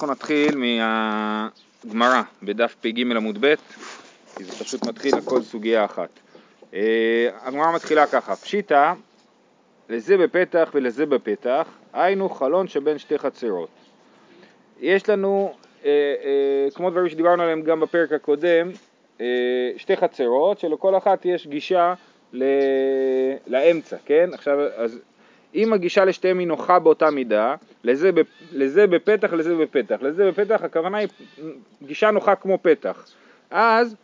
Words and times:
אנחנו 0.00 0.12
נתחיל 0.12 0.56
מהגמרא 0.56 2.22
בדף 2.42 2.76
פג 2.80 3.00
עמוד 3.00 3.38
ב', 3.40 3.54
כי 4.36 4.44
זה 4.44 4.52
פשוט 4.52 4.86
מתחיל 4.86 5.14
הכל 5.14 5.42
סוגיה 5.42 5.84
אחת. 5.84 6.08
אה, 6.74 7.28
הגמרא 7.42 7.74
מתחילה 7.74 8.06
ככה, 8.06 8.36
פשיטא, 8.36 8.92
לזה 9.88 10.16
בפתח 10.16 10.70
ולזה 10.74 11.06
בפתח, 11.06 11.68
היינו 11.92 12.28
חלון 12.28 12.68
שבין 12.68 12.98
שתי 12.98 13.18
חצרות. 13.18 13.68
יש 14.80 15.08
לנו, 15.08 15.54
אה, 15.84 15.90
אה, 16.24 16.70
כמו 16.74 16.90
דברים 16.90 17.08
שדיברנו 17.08 17.42
עליהם 17.42 17.62
גם 17.62 17.80
בפרק 17.80 18.12
הקודם, 18.12 18.70
שתי 19.76 19.96
חצרות 19.96 20.58
שלכל 20.58 20.96
אחת 20.96 21.24
יש 21.24 21.46
גישה 21.46 21.94
לאמצע, 23.46 23.96
כן? 24.04 24.30
עכשיו, 24.32 24.60
אז 24.60 24.98
אם 25.54 25.72
הגישה 25.72 26.04
לשתיהם 26.04 26.38
היא 26.38 26.46
נוחה 26.46 26.78
באותה 26.78 27.10
מידה, 27.10 27.54
לזה, 27.84 28.10
לזה 28.52 28.86
בפתח, 28.86 29.32
לזה 29.32 29.56
בפתח. 29.56 29.96
לזה 30.02 30.30
בפתח 30.30 30.60
הכוונה 30.62 30.98
היא 30.98 31.08
גישה 31.82 32.10
נוחה 32.10 32.34
כמו 32.34 32.58
פתח. 32.62 33.06
אז 33.50 33.96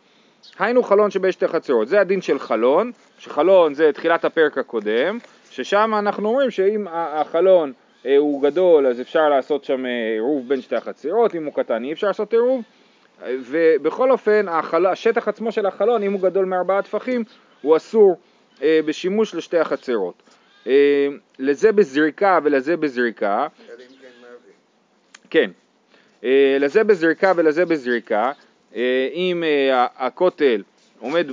היינו 0.59 0.83
חלון 0.83 1.11
שבין 1.11 1.31
שתי 1.31 1.47
חצרות. 1.47 1.87
זה 1.87 2.01
הדין 2.01 2.21
של 2.21 2.39
חלון, 2.39 2.91
שחלון 3.19 3.73
זה 3.73 3.91
תחילת 3.93 4.25
הפרק 4.25 4.57
הקודם, 4.57 5.17
ששם 5.49 5.93
אנחנו 5.99 6.29
אומרים 6.29 6.51
שאם 6.51 6.87
החלון 6.91 7.73
אה, 8.05 8.17
הוא 8.17 8.41
גדול 8.41 8.87
אז 8.87 9.01
אפשר 9.01 9.29
לעשות 9.29 9.63
שם 9.63 9.85
אה, 9.85 9.91
עירוב 10.13 10.49
בין 10.49 10.61
שתי 10.61 10.75
החצרות, 10.75 11.35
אם 11.35 11.45
הוא 11.45 11.53
קטן 11.53 11.83
אי 11.83 11.93
אפשר 11.93 12.07
לעשות 12.07 12.33
עירוב, 12.33 12.61
ובכל 13.25 14.11
אופן 14.11 14.45
החל... 14.49 14.85
השטח 14.85 15.27
עצמו 15.27 15.51
של 15.51 15.65
החלון, 15.65 16.03
אם 16.03 16.13
הוא 16.13 16.21
גדול 16.21 16.45
מארבעה 16.45 16.81
טפחים, 16.81 17.23
הוא 17.61 17.77
אסור 17.77 18.17
אה, 18.61 18.79
בשימוש 18.85 19.35
לשתי 19.35 19.59
החצרות. 19.59 20.23
אה, 20.67 21.07
לזה 21.39 21.71
בזריקה 21.71 22.39
ולזה 22.43 22.77
בזריקה. 22.77 23.47
כן. 25.29 25.51
אה, 26.23 26.57
לזה 26.59 26.83
בזריקה 26.83 27.33
ולזה 27.35 27.65
בזריקה. 27.65 28.31
אה, 28.75 29.07
אם 29.13 29.43
הכותל 29.95 30.63
עומד, 30.99 31.27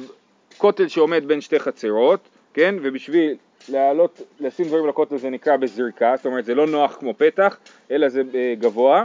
כותל 0.59 0.89
שעומד 0.89 1.29
בין 1.29 1.41
שתי 1.41 1.59
חצרות, 1.59 2.29
כן, 2.55 2.75
ובשביל 2.83 3.37
לעלות, 3.69 4.23
לשים 4.41 4.67
דברים 4.67 4.87
לכותל 4.87 5.17
זה 5.17 5.31
נקרא 5.31 5.57
בזריקה, 5.57 6.15
זאת 6.17 6.27
אומרת 6.27 6.45
זה 6.45 6.55
לא 6.55 6.67
נוח 6.67 6.97
כמו 7.01 7.15
פתח, 7.19 7.57
אלא 7.91 8.09
זה 8.09 8.23
גבוה, 8.59 9.05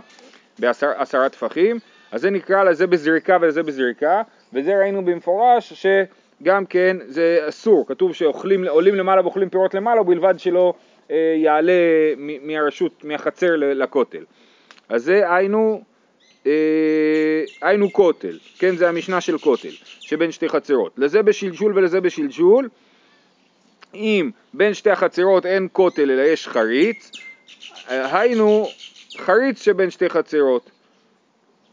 בעשרה 0.60 1.30
טפחים, 1.30 1.80
אז 2.12 2.22
זה 2.22 2.30
נקרא 2.30 2.64
לזה 2.64 2.88
בזריקה 2.88 3.38
ולזה 3.42 3.64
בזריקה, 3.64 4.22
וזה 4.54 4.78
ראינו 4.80 5.06
במפורש 5.06 5.74
ש... 5.74 5.86
גם 6.44 6.66
כן 6.66 6.98
זה 7.08 7.40
אסור, 7.50 7.88
כתוב 7.88 8.14
שעולים 8.14 8.96
למעלה 8.96 9.22
ואוכלים 9.22 9.50
פירות 9.50 9.74
למעלה 9.74 10.02
ובלבד 10.02 10.34
שלא 10.38 10.74
אה, 11.12 11.36
יעלה 11.38 11.74
מהרשות, 12.18 13.04
מהחצר 13.04 13.56
לכותל. 13.56 14.24
אז 14.90 15.04
זה 15.04 15.34
היינו, 15.34 15.84
אה, 16.46 16.52
היינו 17.62 17.94
כותל, 17.94 18.38
כן 18.60 18.76
זה 18.76 18.90
המשנה 18.90 19.22
של 19.22 19.38
כותל, 19.38 19.70
שבין 19.84 20.32
שתי 20.32 20.50
חצרות. 20.50 20.94
לזה 20.98 21.22
בשלשול 21.24 21.78
ולזה 21.78 22.02
בשלשול, 22.02 22.70
אם 23.94 24.32
בין 24.54 24.74
שתי 24.74 24.90
החצרות 24.90 25.46
אין 25.46 25.68
כותל 25.72 26.12
אלא 26.12 26.22
יש 26.22 26.48
חריץ, 26.48 27.12
אה, 27.90 28.20
היינו 28.20 28.68
חריץ 29.18 29.62
שבין 29.62 29.90
שתי 29.90 30.10
חצרות, 30.10 30.72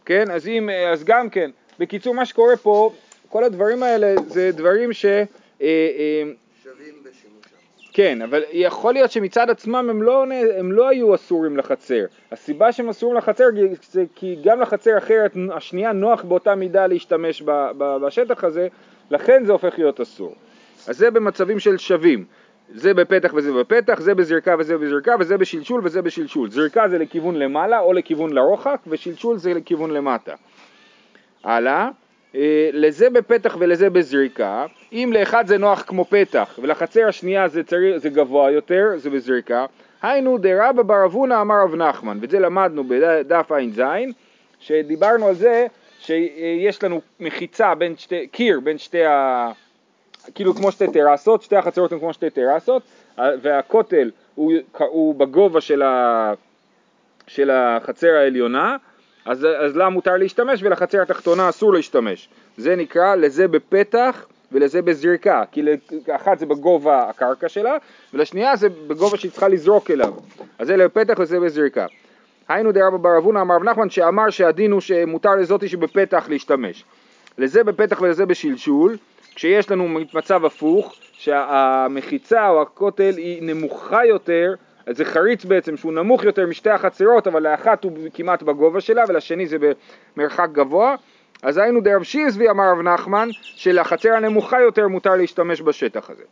כן? 0.04 0.30
אז, 0.30 0.48
אם, 0.48 0.70
אז 0.92 1.04
גם 1.04 1.30
כן, 1.30 1.50
בקיצור 1.78 2.14
מה 2.14 2.26
שקורה 2.26 2.56
פה 2.56 2.92
כל 3.28 3.44
הדברים 3.44 3.82
האלה 3.82 4.14
זה 4.26 4.50
דברים 4.52 4.92
ש... 4.92 5.04
אה, 5.04 5.16
אה, 5.62 6.22
שווים 6.62 6.94
בשימושם. 7.02 7.56
כן, 7.92 8.22
אבל 8.22 8.42
יכול 8.52 8.94
להיות 8.94 9.10
שמצד 9.10 9.50
עצמם 9.50 9.86
הם 9.90 10.02
לא, 10.02 10.24
הם 10.58 10.72
לא 10.72 10.88
היו 10.88 11.14
אסורים 11.14 11.56
לחצר. 11.56 12.04
הסיבה 12.32 12.72
שהם 12.72 12.88
אסורים 12.88 13.16
לחצר 13.16 13.44
זה 13.90 14.04
כי 14.14 14.36
גם 14.44 14.60
לחצר 14.60 14.98
אחרת, 14.98 15.36
השנייה 15.52 15.92
נוח 15.92 16.24
באותה 16.24 16.54
מידה 16.54 16.86
להשתמש 16.86 17.42
בשטח 17.78 18.44
הזה, 18.44 18.68
לכן 19.10 19.44
זה 19.44 19.52
הופך 19.52 19.78
להיות 19.78 20.00
אסור. 20.00 20.34
אז 20.88 20.98
זה 20.98 21.10
במצבים 21.10 21.58
של 21.58 21.78
שווים. 21.78 22.24
זה 22.74 22.94
בפתח 22.94 23.32
וזה 23.34 23.52
בפתח, 23.52 24.00
זה 24.00 24.14
בזרקה 24.14 24.54
וזה 24.58 24.78
בזרקה, 24.78 25.14
וזה 25.20 25.38
בשלשול 25.38 25.80
וזה 25.84 26.02
בשלשול. 26.02 26.50
זרקה 26.50 26.88
זה 26.88 26.98
לכיוון 26.98 27.36
למעלה 27.36 27.80
או 27.80 27.92
לכיוון 27.92 28.32
לרוחק, 28.32 28.80
ושלשול 28.86 29.38
זה 29.38 29.54
לכיוון 29.54 29.90
למטה. 29.90 30.34
הלאה. 31.44 31.88
אה, 32.36 32.70
לזה 32.72 33.10
בפתח 33.10 33.56
ולזה 33.60 33.90
בזריקה, 33.90 34.66
אם 34.92 35.12
לאחד 35.14 35.46
זה 35.46 35.58
נוח 35.58 35.84
כמו 35.86 36.04
פתח 36.04 36.58
ולחצר 36.62 37.08
השנייה 37.08 37.48
זה, 37.48 37.62
צרי, 37.62 37.98
זה 37.98 38.08
גבוה 38.08 38.50
יותר, 38.50 38.90
זה 38.96 39.10
בזריקה, 39.10 39.66
היינו 40.02 40.38
דרבא 40.38 40.82
בר 40.82 41.04
אבונה 41.04 41.40
אמר 41.40 41.54
רב 41.64 41.74
נחמן, 41.74 42.18
ואת 42.20 42.30
זה 42.30 42.38
למדנו 42.38 42.84
בדף 42.84 43.52
ע"ז, 43.52 43.82
שדיברנו 44.60 45.28
על 45.28 45.34
זה 45.34 45.66
שיש 46.00 46.82
לנו 46.82 47.00
מחיצה 47.20 47.74
בין 47.74 47.96
שתי, 47.96 48.26
קיר 48.26 48.60
בין 48.60 48.78
שתי 48.78 49.04
ה... 49.04 49.50
כאילו 50.34 50.54
כמו 50.54 50.72
שתי 50.72 50.84
טרסות, 50.92 51.42
שתי 51.42 51.56
החצרות 51.56 51.92
הן 51.92 51.98
כמו 51.98 52.12
שתי 52.12 52.30
טרסות, 52.30 52.82
והכותל 53.18 54.10
הוא, 54.34 54.52
הוא 54.78 55.14
בגובה 55.14 55.60
של, 55.60 55.82
ה, 55.82 56.32
של 57.26 57.50
החצר 57.50 58.14
העליונה, 58.14 58.76
אז, 59.26 59.46
אז 59.58 59.76
לה 59.76 59.88
מותר 59.88 60.16
להשתמש 60.16 60.62
ולחצר 60.62 61.02
התחתונה 61.02 61.48
אסור 61.48 61.74
להשתמש. 61.74 62.28
זה 62.56 62.76
נקרא 62.76 63.14
לזה 63.14 63.48
בפתח 63.48 64.26
ולזה 64.52 64.82
בזריקה, 64.82 65.42
כי 65.52 65.62
לאחת 66.08 66.38
זה 66.38 66.46
בגובה 66.46 67.08
הקרקע 67.08 67.48
שלה, 67.48 67.76
ולשנייה 68.14 68.56
זה 68.56 68.68
בגובה 68.68 69.16
שהיא 69.16 69.30
צריכה 69.30 69.48
לזרוק 69.48 69.90
אליו. 69.90 70.12
אז 70.58 70.66
זה 70.66 70.76
לפתח 70.76 71.14
וזה 71.18 71.40
בזריקה. 71.40 71.86
היינו 72.48 72.72
דרבא 72.72 72.96
בר 72.96 73.18
אבונה 73.18 73.40
אמר 73.40 73.54
רב 73.54 73.62
נחמן 73.62 73.90
שאמר 73.90 74.30
שהדין 74.30 74.72
הוא 74.72 74.80
שמותר 74.80 75.34
לזאתי 75.34 75.68
שבפתח 75.68 76.26
להשתמש. 76.28 76.84
לזה 77.38 77.64
בפתח 77.64 78.00
ולזה 78.00 78.26
בשלשול, 78.26 78.96
כשיש 79.34 79.70
לנו 79.70 79.88
מצב 80.14 80.44
הפוך, 80.44 80.94
שהמחיצה 81.12 82.48
או 82.48 82.62
הכותל 82.62 83.14
היא 83.16 83.42
נמוכה 83.42 84.06
יותר 84.06 84.54
זה 84.90 85.04
חריץ 85.04 85.44
בעצם 85.44 85.76
שהוא 85.76 85.92
נמוך 85.92 86.24
יותר 86.24 86.46
משתי 86.46 86.70
החצרות, 86.70 87.26
אבל 87.26 87.42
לאחת 87.42 87.84
הוא 87.84 87.92
כמעט 88.14 88.42
בגובה 88.42 88.80
שלה 88.80 89.02
ולשני 89.08 89.46
זה 89.46 89.56
במרחק 90.16 90.48
גבוה. 90.52 90.94
אז 91.42 91.58
היינו 91.58 91.80
דרב 91.80 92.02
שיזבי 92.02 92.50
אמר 92.50 92.70
רב 92.70 92.80
נחמן 92.80 93.28
שלחצר 93.42 94.12
הנמוכה 94.14 94.60
יותר 94.60 94.88
מותר 94.88 95.14
להשתמש 95.16 95.62
בשטח 95.62 96.10
הזה. 96.10 96.22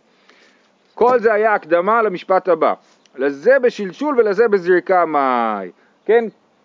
כל 0.94 1.18
זה 1.18 1.32
היה 1.32 1.54
הקדמה 1.54 2.02
למשפט 2.02 2.48
הבא. 2.48 2.74
לזה 3.16 3.58
בשלשול 3.58 4.14
ולזה 4.18 4.48
בזריקה 4.48 5.04
מאי. 5.04 5.70
כן, 6.04 6.24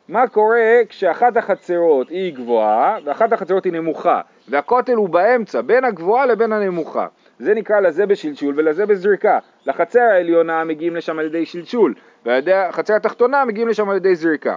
מה 0.10 0.28
קורה 0.28 0.82
כשאחת 0.90 1.38
החצרות 1.38 2.10
היא 2.10 2.34
גבוהה 2.34 2.98
ואחת 3.06 3.34
החצרות 3.34 3.64
היא 3.64 3.74
נמוכה 3.74 4.22
והכותל 4.50 4.94
הוא 4.94 5.10
באמצע 5.10 5.62
בין 5.62 5.84
הגבוהה 5.84 6.26
לבין 6.26 6.54
הנמוכה 6.54 7.08
זה 7.40 7.54
נקרא 7.54 7.80
לזה 7.80 8.06
בשלשול 8.06 8.54
ולזה 8.58 8.86
בזריקה. 8.86 9.40
לחצר 9.66 10.02
העליונה 10.02 10.64
מגיעים 10.64 10.96
לשם 10.96 11.20
על 11.20 11.26
ידי 11.26 11.46
שלשול, 11.46 11.94
והחצר 12.26 12.96
התחתונה 12.96 13.46
מגיעים 13.46 13.68
לשם 13.68 13.90
על 13.90 13.98
ידי 13.98 14.16
זריקה. 14.16 14.56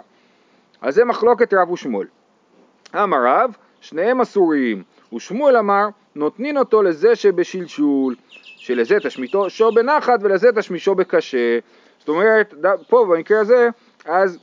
אז 0.80 0.94
זה 0.94 1.04
מחלוקת 1.04 1.54
רב 1.54 1.70
ושמואל. 1.70 2.06
אמר 2.94 3.18
רב, 3.24 3.56
שניהם 3.80 4.20
אסוריים, 4.20 4.82
ושמואל 5.14 5.56
אמר, 5.56 5.88
נותנין 6.14 6.58
אותו 6.58 6.82
לזה 6.82 7.16
שבשלשול, 7.16 8.14
שלזה 8.56 8.96
תשמישו 9.00 9.72
בנחת 9.74 10.18
ולזה 10.22 10.48
תשמישו 10.56 10.94
בקשה. 10.94 11.58
זאת 11.98 12.08
אומרת, 12.08 12.54
פה 12.88 13.06
במקרה 13.10 13.40
הזה, 13.40 13.68
אז 14.04 14.38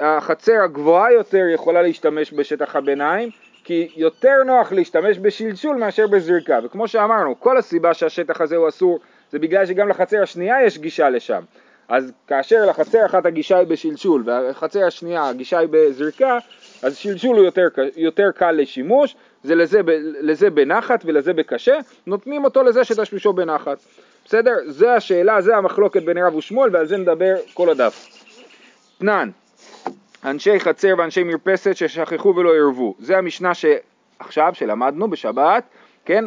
החצר 0.00 0.62
הגבוהה 0.64 1.12
יותר 1.12 1.44
יכולה 1.54 1.82
להשתמש 1.82 2.32
בשטח 2.32 2.76
הביניים, 2.76 3.30
כי 3.64 3.88
יותר 3.96 4.42
נוח 4.46 4.72
להשתמש 4.72 5.18
בשלשול 5.18 5.76
מאשר 5.76 6.06
בזריקה, 6.06 6.58
וכמו 6.64 6.88
שאמרנו, 6.88 7.40
כל 7.40 7.58
הסיבה 7.58 7.94
שהשטח 7.94 8.40
הזה 8.40 8.56
הוא 8.56 8.68
אסור 8.68 8.98
זה 9.32 9.38
בגלל 9.38 9.66
שגם 9.66 9.88
לחצר 9.88 10.22
השנייה 10.22 10.66
יש 10.66 10.78
גישה 10.78 11.10
לשם. 11.10 11.42
אז 11.88 12.12
כאשר 12.26 12.66
לחצר 12.66 13.06
אחת 13.06 13.26
הגישה 13.26 13.58
היא 13.58 13.66
בשלשול 13.66 14.22
והחצר 14.26 14.86
השנייה 14.86 15.28
הגישה 15.28 15.58
היא 15.58 15.68
בזריקה, 15.70 16.38
אז 16.82 16.96
שלשול 16.96 17.36
הוא 17.36 17.44
יותר, 17.44 17.66
יותר 17.96 18.30
קל 18.34 18.50
לשימוש, 18.50 19.16
זה 19.44 19.54
לזה, 19.54 19.80
לזה 20.20 20.50
בנחת 20.50 21.02
ולזה 21.04 21.32
בקשה, 21.32 21.78
נותנים 22.06 22.44
אותו 22.44 22.62
לזה 22.62 22.84
שתשמישו 22.84 23.32
בנחת. 23.32 23.78
בסדר? 24.24 24.54
זה 24.66 24.94
השאלה, 24.94 25.40
זה 25.40 25.56
המחלוקת 25.56 26.02
בין 26.02 26.18
רב 26.18 26.34
ושמואל 26.34 26.70
ועל 26.76 26.86
זה 26.86 26.96
נדבר 26.96 27.34
כל 27.54 27.70
הדף. 27.70 28.06
תנן, 28.98 29.30
אנשי 30.24 30.60
חצר 30.60 30.94
ואנשי 30.98 31.22
מרפסת 31.22 31.76
ששכחו 31.76 32.36
ולא 32.36 32.54
ערבו. 32.54 32.94
זה 32.98 33.18
המשנה 33.18 33.52
שעכשיו, 33.54 34.52
שלמדנו 34.54 35.10
בשבת, 35.10 35.64
כן? 36.04 36.24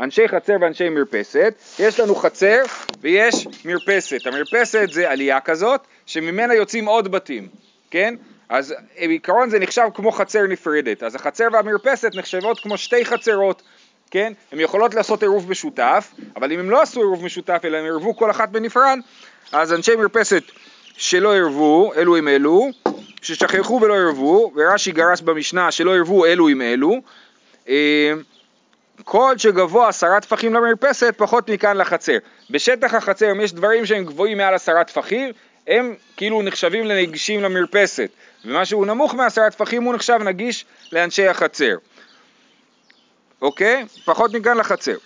אנשי 0.00 0.28
חצר 0.28 0.52
ואנשי 0.60 0.88
מרפסת, 0.88 1.54
יש 1.78 2.00
לנו 2.00 2.14
חצר 2.14 2.62
ויש 3.00 3.46
מרפסת. 3.64 4.26
המרפסת 4.26 4.88
זה 4.92 5.10
עלייה 5.10 5.40
כזאת, 5.40 5.80
שממנה 6.06 6.54
יוצאים 6.54 6.86
עוד 6.86 7.12
בתים, 7.12 7.48
כן? 7.90 8.14
אז 8.48 8.74
בעיקרון 9.00 9.50
זה 9.50 9.58
נחשב 9.58 9.88
כמו 9.94 10.12
חצר 10.12 10.46
נפרדת. 10.46 11.02
אז 11.02 11.14
החצר 11.14 11.48
והמרפסת 11.52 12.10
נחשבות 12.14 12.60
כמו 12.60 12.78
שתי 12.78 13.04
חצרות, 13.04 13.62
כן? 14.10 14.32
הן 14.52 14.60
יכולות 14.60 14.94
לעשות 14.94 15.22
עירוב 15.22 15.50
משותף, 15.50 16.14
אבל 16.36 16.52
אם 16.52 16.58
הם 16.58 16.70
לא 16.70 16.82
עשו 16.82 17.00
עירוב 17.00 17.24
משותף 17.24 17.60
אלא 17.64 17.76
הם 17.76 17.84
עירבו 17.84 18.16
כל 18.16 18.30
אחת 18.30 18.48
בנפרד, 18.48 18.98
אז 19.52 19.72
אנשי 19.72 19.96
מרפסת 19.96 20.42
שלא 20.96 21.32
עירבו, 21.32 21.92
אלו 21.96 22.16
עם 22.16 22.28
אלו, 22.28 22.70
ששכחו 23.22 23.80
ולא 23.82 23.94
ירבו, 23.94 24.52
ורש"י 24.56 24.92
גרס 24.92 25.20
במשנה 25.20 25.70
שלא 25.70 25.96
ירבו 25.96 26.26
אלו 26.26 26.48
עם 26.48 26.62
אלו, 26.62 27.00
אה, 27.68 28.12
כל 29.04 29.34
שגבוה 29.38 29.88
עשרה 29.88 30.20
טפחים 30.20 30.54
למרפסת, 30.54 31.14
פחות 31.16 31.50
מכאן 31.50 31.76
לחצר. 31.76 32.18
בשטח 32.50 32.94
החצר, 32.94 33.30
אם 33.30 33.40
יש 33.40 33.52
דברים 33.52 33.86
שהם 33.86 34.04
גבוהים 34.04 34.38
מעל 34.38 34.54
עשרה 34.54 34.84
טפחים, 34.84 35.32
הם 35.66 35.94
כאילו 36.16 36.42
נחשבים 36.42 36.84
לנגישים 36.84 37.42
למרפסת, 37.42 38.10
ומה 38.44 38.64
שהוא 38.64 38.86
נמוך 38.86 39.14
מעשרה 39.14 39.50
טפחים 39.50 39.82
הוא 39.82 39.94
נחשב 39.94 40.18
נגיש 40.24 40.64
לאנשי 40.92 41.28
החצר. 41.28 41.76
אוקיי? 43.42 43.86
פחות 44.04 44.34
מכאן 44.34 44.56
לחצר. 44.56 44.96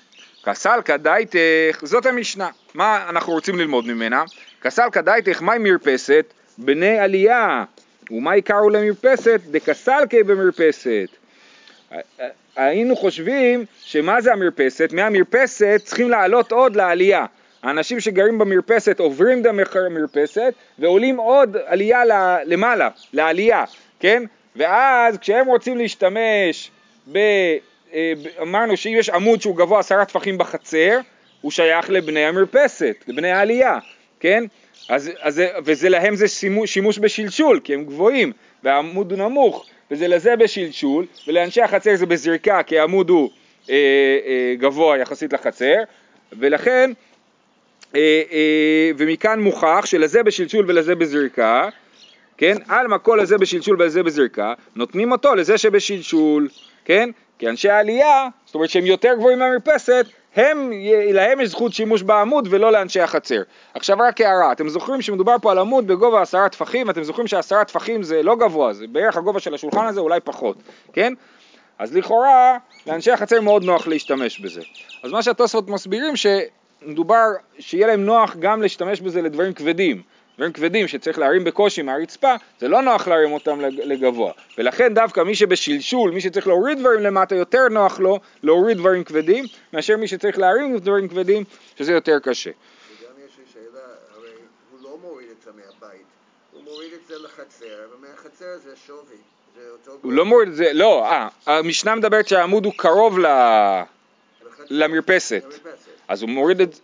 כסלקא 0.44 0.96
דייתך, 0.96 1.78
זאת 1.82 2.06
המשנה. 2.06 2.48
מה 2.74 3.08
אנחנו 3.08 3.32
רוצים 3.32 3.58
ללמוד 3.58 3.86
ממנה? 3.86 4.24
כסלקא 4.62 5.00
דייתך, 5.00 5.42
מהי 5.42 5.58
מרפסת? 5.58 6.34
בני 6.58 6.98
עלייה. 6.98 7.64
ומה 8.10 8.36
יקרו 8.36 8.70
למרפסת? 8.70 9.40
דקסלקי 9.50 10.22
במרפסת. 10.22 11.08
היינו 12.56 12.96
חושבים 12.96 13.64
שמה 13.80 14.20
זה 14.20 14.32
המרפסת? 14.32 14.92
מהמרפסת 14.92 15.80
צריכים 15.84 16.10
לעלות 16.10 16.52
עוד 16.52 16.76
לעלייה. 16.76 17.26
האנשים 17.62 18.00
שגרים 18.00 18.38
במרפסת 18.38 19.00
עוברים 19.00 19.42
דרך 19.42 19.76
המרפסת 19.76 20.54
ועולים 20.78 21.16
עוד 21.16 21.56
עלייה 21.66 22.02
למעלה, 22.44 22.88
לעלייה, 23.12 23.64
כן? 24.00 24.22
ואז 24.56 25.18
כשהם 25.18 25.46
רוצים 25.46 25.78
להשתמש 25.78 26.70
ב... 27.12 27.18
אה, 27.94 28.12
אמרנו 28.42 28.76
שאם 28.76 28.94
יש 28.96 29.10
עמוד 29.10 29.42
שהוא 29.42 29.56
גבוה 29.56 29.80
עשרה 29.80 30.04
טפחים 30.04 30.38
בחצר, 30.38 30.98
הוא 31.40 31.50
שייך 31.50 31.90
לבני 31.90 32.24
המרפסת, 32.24 32.96
לבני 33.06 33.30
העלייה, 33.30 33.78
כן? 34.20 34.44
אז, 34.88 35.10
אז, 35.20 35.42
וזה 35.64 35.88
להם 35.88 36.16
זה 36.16 36.28
שימוש, 36.28 36.74
שימוש 36.74 36.98
בשלשול, 36.98 37.60
כי 37.64 37.74
הם 37.74 37.84
גבוהים, 37.84 38.32
והעמוד 38.62 39.12
הוא 39.12 39.18
נמוך, 39.18 39.66
וזה 39.90 40.08
לזה 40.08 40.36
בשלשול, 40.36 41.06
ולאנשי 41.28 41.62
החצר 41.62 41.96
זה 41.96 42.06
בזריקה, 42.06 42.62
כי 42.62 42.78
העמוד 42.78 43.10
הוא 43.10 43.30
אה, 43.70 43.74
אה, 44.26 44.54
גבוה 44.58 44.98
יחסית 44.98 45.32
לחצר, 45.32 45.76
ולכן, 46.32 46.90
אה, 47.94 48.22
אה, 48.32 48.90
ומכאן 48.96 49.40
מוכח 49.40 49.82
שלזה 49.84 50.22
בשלשול 50.22 50.64
ולזה 50.68 50.94
בזריקה, 50.94 51.68
כן? 52.36 52.56
על 52.68 52.88
מקול 52.88 53.22
לזה 53.22 53.38
בשלשול 53.38 53.82
ולזה 53.82 54.02
בזריקה, 54.02 54.54
נותנים 54.76 55.12
אותו 55.12 55.34
לזה 55.34 55.58
שבשלשול, 55.58 56.48
כן? 56.84 57.10
כי 57.38 57.48
אנשי 57.48 57.68
העלייה, 57.68 58.28
זאת 58.46 58.54
אומרת 58.54 58.70
שהם 58.70 58.86
יותר 58.86 59.14
גבוהים 59.16 59.38
מהמרפסת, 59.38 60.06
הם, 60.36 60.72
להם 61.12 61.40
יש 61.40 61.48
זכות 61.48 61.72
שימוש 61.72 62.02
בעמוד 62.02 62.48
ולא 62.50 62.72
לאנשי 62.72 63.00
החצר. 63.00 63.42
עכשיו 63.74 63.96
רק 64.00 64.20
הערה, 64.20 64.52
אתם 64.52 64.68
זוכרים 64.68 65.02
שמדובר 65.02 65.36
פה 65.42 65.50
על 65.50 65.58
עמוד 65.58 65.86
בגובה 65.86 66.22
עשרה 66.22 66.48
טפחים, 66.48 66.90
אתם 66.90 67.02
זוכרים 67.02 67.26
שעשרה 67.26 67.64
טפחים 67.64 68.02
זה 68.02 68.22
לא 68.22 68.36
גבוה, 68.36 68.72
זה 68.72 68.86
בערך 68.86 69.16
הגובה 69.16 69.40
של 69.40 69.54
השולחן 69.54 69.86
הזה, 69.86 70.00
אולי 70.00 70.20
פחות, 70.20 70.56
כן? 70.92 71.14
אז 71.78 71.96
לכאורה, 71.96 72.58
לאנשי 72.86 73.10
החצר 73.10 73.40
מאוד 73.40 73.64
נוח 73.64 73.86
להשתמש 73.86 74.40
בזה. 74.40 74.60
אז 75.02 75.12
מה 75.12 75.22
שהתוספות 75.22 75.68
מסבירים 75.68 76.14
שמדובר, 76.16 77.24
שיהיה 77.58 77.86
להם 77.86 78.04
נוח 78.04 78.36
גם 78.38 78.62
להשתמש 78.62 79.00
בזה 79.00 79.22
לדברים 79.22 79.52
כבדים. 79.52 80.02
דברים 80.36 80.52
כבדים 80.52 80.88
שצריך 80.88 81.18
להרים 81.18 81.44
בקושי 81.44 81.82
מהרצפה, 81.82 82.34
זה 82.60 82.68
לא 82.68 82.82
נוח 82.82 83.08
להרים 83.08 83.32
אותם 83.32 83.60
לגבוה. 83.60 84.32
ולכן 84.58 84.94
דווקא 84.94 85.20
מי 85.20 85.34
שבשלשול, 85.34 86.10
מי 86.10 86.20
שצריך 86.20 86.46
להוריד 86.46 86.78
דברים 86.78 87.00
למטה, 87.00 87.34
יותר 87.34 87.68
נוח 87.70 88.00
לו 88.00 88.20
להוריד 88.42 88.76
דברים 88.76 89.04
כבדים, 89.04 89.44
מאשר 89.72 89.96
מי 89.96 90.08
שצריך 90.08 90.38
להרים 90.38 90.78
דברים 90.78 91.08
כבדים, 91.08 91.44
שזה 91.78 91.92
יותר 91.92 92.18
קשה. 92.18 92.50
וגם 92.50 93.12
יש 93.26 93.32
לי 93.38 93.44
שאלה, 93.52 93.84
הרי 94.16 94.28
הוא 94.70 94.78
לא 94.82 94.98
מוריד 95.02 95.28
את 95.30 95.42
זה 95.44 95.50
מהבית, 95.50 96.06
הוא 96.52 96.62
מוריד 96.64 96.92
את 96.92 97.06
זה 97.08 97.14
לחצר, 97.24 97.88
ומהחצר 97.96 98.58
זה 98.64 98.70
שווי. 98.86 99.16
הוא 100.02 100.12
לא 100.12 100.24
מוריד 100.24 100.48
את 100.48 100.54
זה, 100.54 100.72
לא, 100.72 101.04
אה, 101.06 101.28
המשנה 101.46 101.94
מדברת 101.94 102.28
שהעמוד 102.28 102.64
הוא 102.64 102.72
קרוב 102.76 103.18
ל... 103.18 103.26
למרפסת. 104.70 105.44
אז 106.08 106.22
הוא 106.22 106.30
מוריד 106.30 106.60
את 106.60 106.72
זה... 106.72 106.80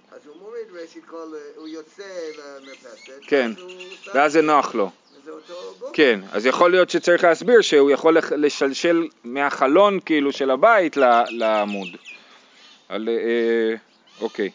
ראשית 0.82 1.04
כל, 1.04 1.16
אה, 1.16 1.38
הוא 1.56 1.68
יוצא 1.68 2.02
למרפסת, 2.38 3.24
כן, 3.26 3.50
ואז 4.14 4.32
זה 4.32 4.42
נוח 4.42 4.74
לו. 4.74 4.90
כן, 5.92 6.20
אז 6.32 6.46
יכול 6.46 6.70
להיות 6.70 6.90
שצריך 6.90 7.24
להסביר 7.24 7.60
שהוא 7.60 7.90
יכול 7.90 8.16
לשלשל 8.36 9.08
מהחלון 9.24 10.00
כאילו 10.04 10.32
של 10.32 10.50
הבית 10.50 10.96
לעמוד. 11.30 11.88
על, 12.88 13.08
אה, 13.08 13.74
אוקיי. 14.20 14.50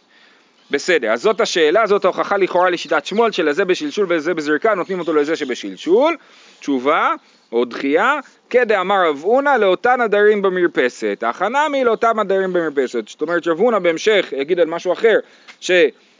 בסדר, 0.71 1.11
אז 1.11 1.21
זאת 1.21 1.41
השאלה, 1.41 1.87
זאת 1.87 2.05
ההוכחה 2.05 2.37
לכאורה 2.37 2.69
לשיטת 2.69 3.05
שמואל 3.05 3.31
שלזה 3.31 3.65
בשלשול 3.65 4.05
ולזה 4.09 4.33
בזריקה, 4.33 4.75
נותנים 4.75 4.99
אותו 4.99 5.13
לזה 5.13 5.35
שבשלשול. 5.35 6.17
תשובה 6.59 7.13
או 7.51 7.65
דחייה, 7.65 8.19
כדאמר 8.49 9.09
רב 9.09 9.21
הונא 9.23 9.57
לאותן 9.57 10.01
הדרים 10.01 10.41
במרפסת. 10.41 11.23
הכנה 11.27 11.69
מי 11.69 11.83
לאותם 11.83 12.19
הדרים 12.19 12.53
במרפסת. 12.53 13.07
זאת 13.07 13.21
אומרת 13.21 13.47
רב 13.47 13.59
הונא 13.59 13.79
בהמשך 13.79 14.33
יגיד 14.37 14.59
על 14.59 14.67
משהו 14.67 14.93
אחר, 14.93 15.19
ש... 15.59 15.71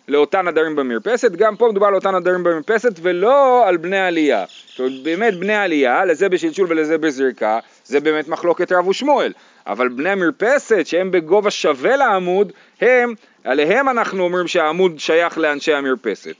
לאותן 0.08 0.48
הדרים 0.48 0.76
במרפסת, 0.76 1.32
גם 1.32 1.56
פה 1.56 1.68
מדובר 1.72 1.88
על 1.88 1.96
אותן 1.96 2.16
הדרים 2.16 2.44
במרפסת 2.44 2.94
ולא 3.02 3.68
על 3.68 3.78
בני 3.78 4.00
עלייה. 4.00 4.46
זאת 4.68 4.80
אומרת, 4.80 5.04
באמת 5.04 5.34
בני 5.34 5.56
עלייה, 5.56 6.06
לזה 6.06 6.30
בשלשול 6.30 6.68
ולזה 6.70 6.98
בזריקה, 6.98 7.60
זה 7.86 8.00
באמת 8.00 8.28
מחלוקת 8.28 8.72
רב 8.72 8.88
ושמואל. 8.88 9.34
אבל 9.68 9.90
בני 9.90 10.10
המרפסת, 10.10 10.88
שהם 10.88 11.12
בגובה 11.12 11.52
שווה 11.52 11.96
לעמוד, 11.96 12.52
הם, 12.82 13.14
עליהם 13.44 13.90
אנחנו 13.90 14.24
אומרים 14.24 14.48
שהעמוד 14.48 15.00
שייך 15.00 15.38
לאנשי 15.38 15.74
המרפסת. 15.74 16.36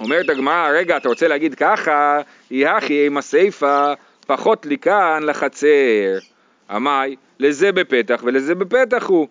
אומרת 0.00 0.28
הגמרא, 0.28 0.68
רגע, 0.68 0.96
אתה 0.96 1.08
רוצה 1.08 1.28
להגיד 1.28 1.54
ככה, 1.54 2.20
יחי 2.50 3.06
עם 3.06 3.16
הסיפה, 3.16 3.92
פחות 4.26 4.66
לי 4.66 4.78
כאן 4.78 5.22
לחצר. 5.22 6.18
עמי, 6.70 7.16
לזה 7.40 7.72
בפתח 7.72 8.20
ולזה 8.24 8.54
בפתח 8.54 9.06
הוא. 9.06 9.28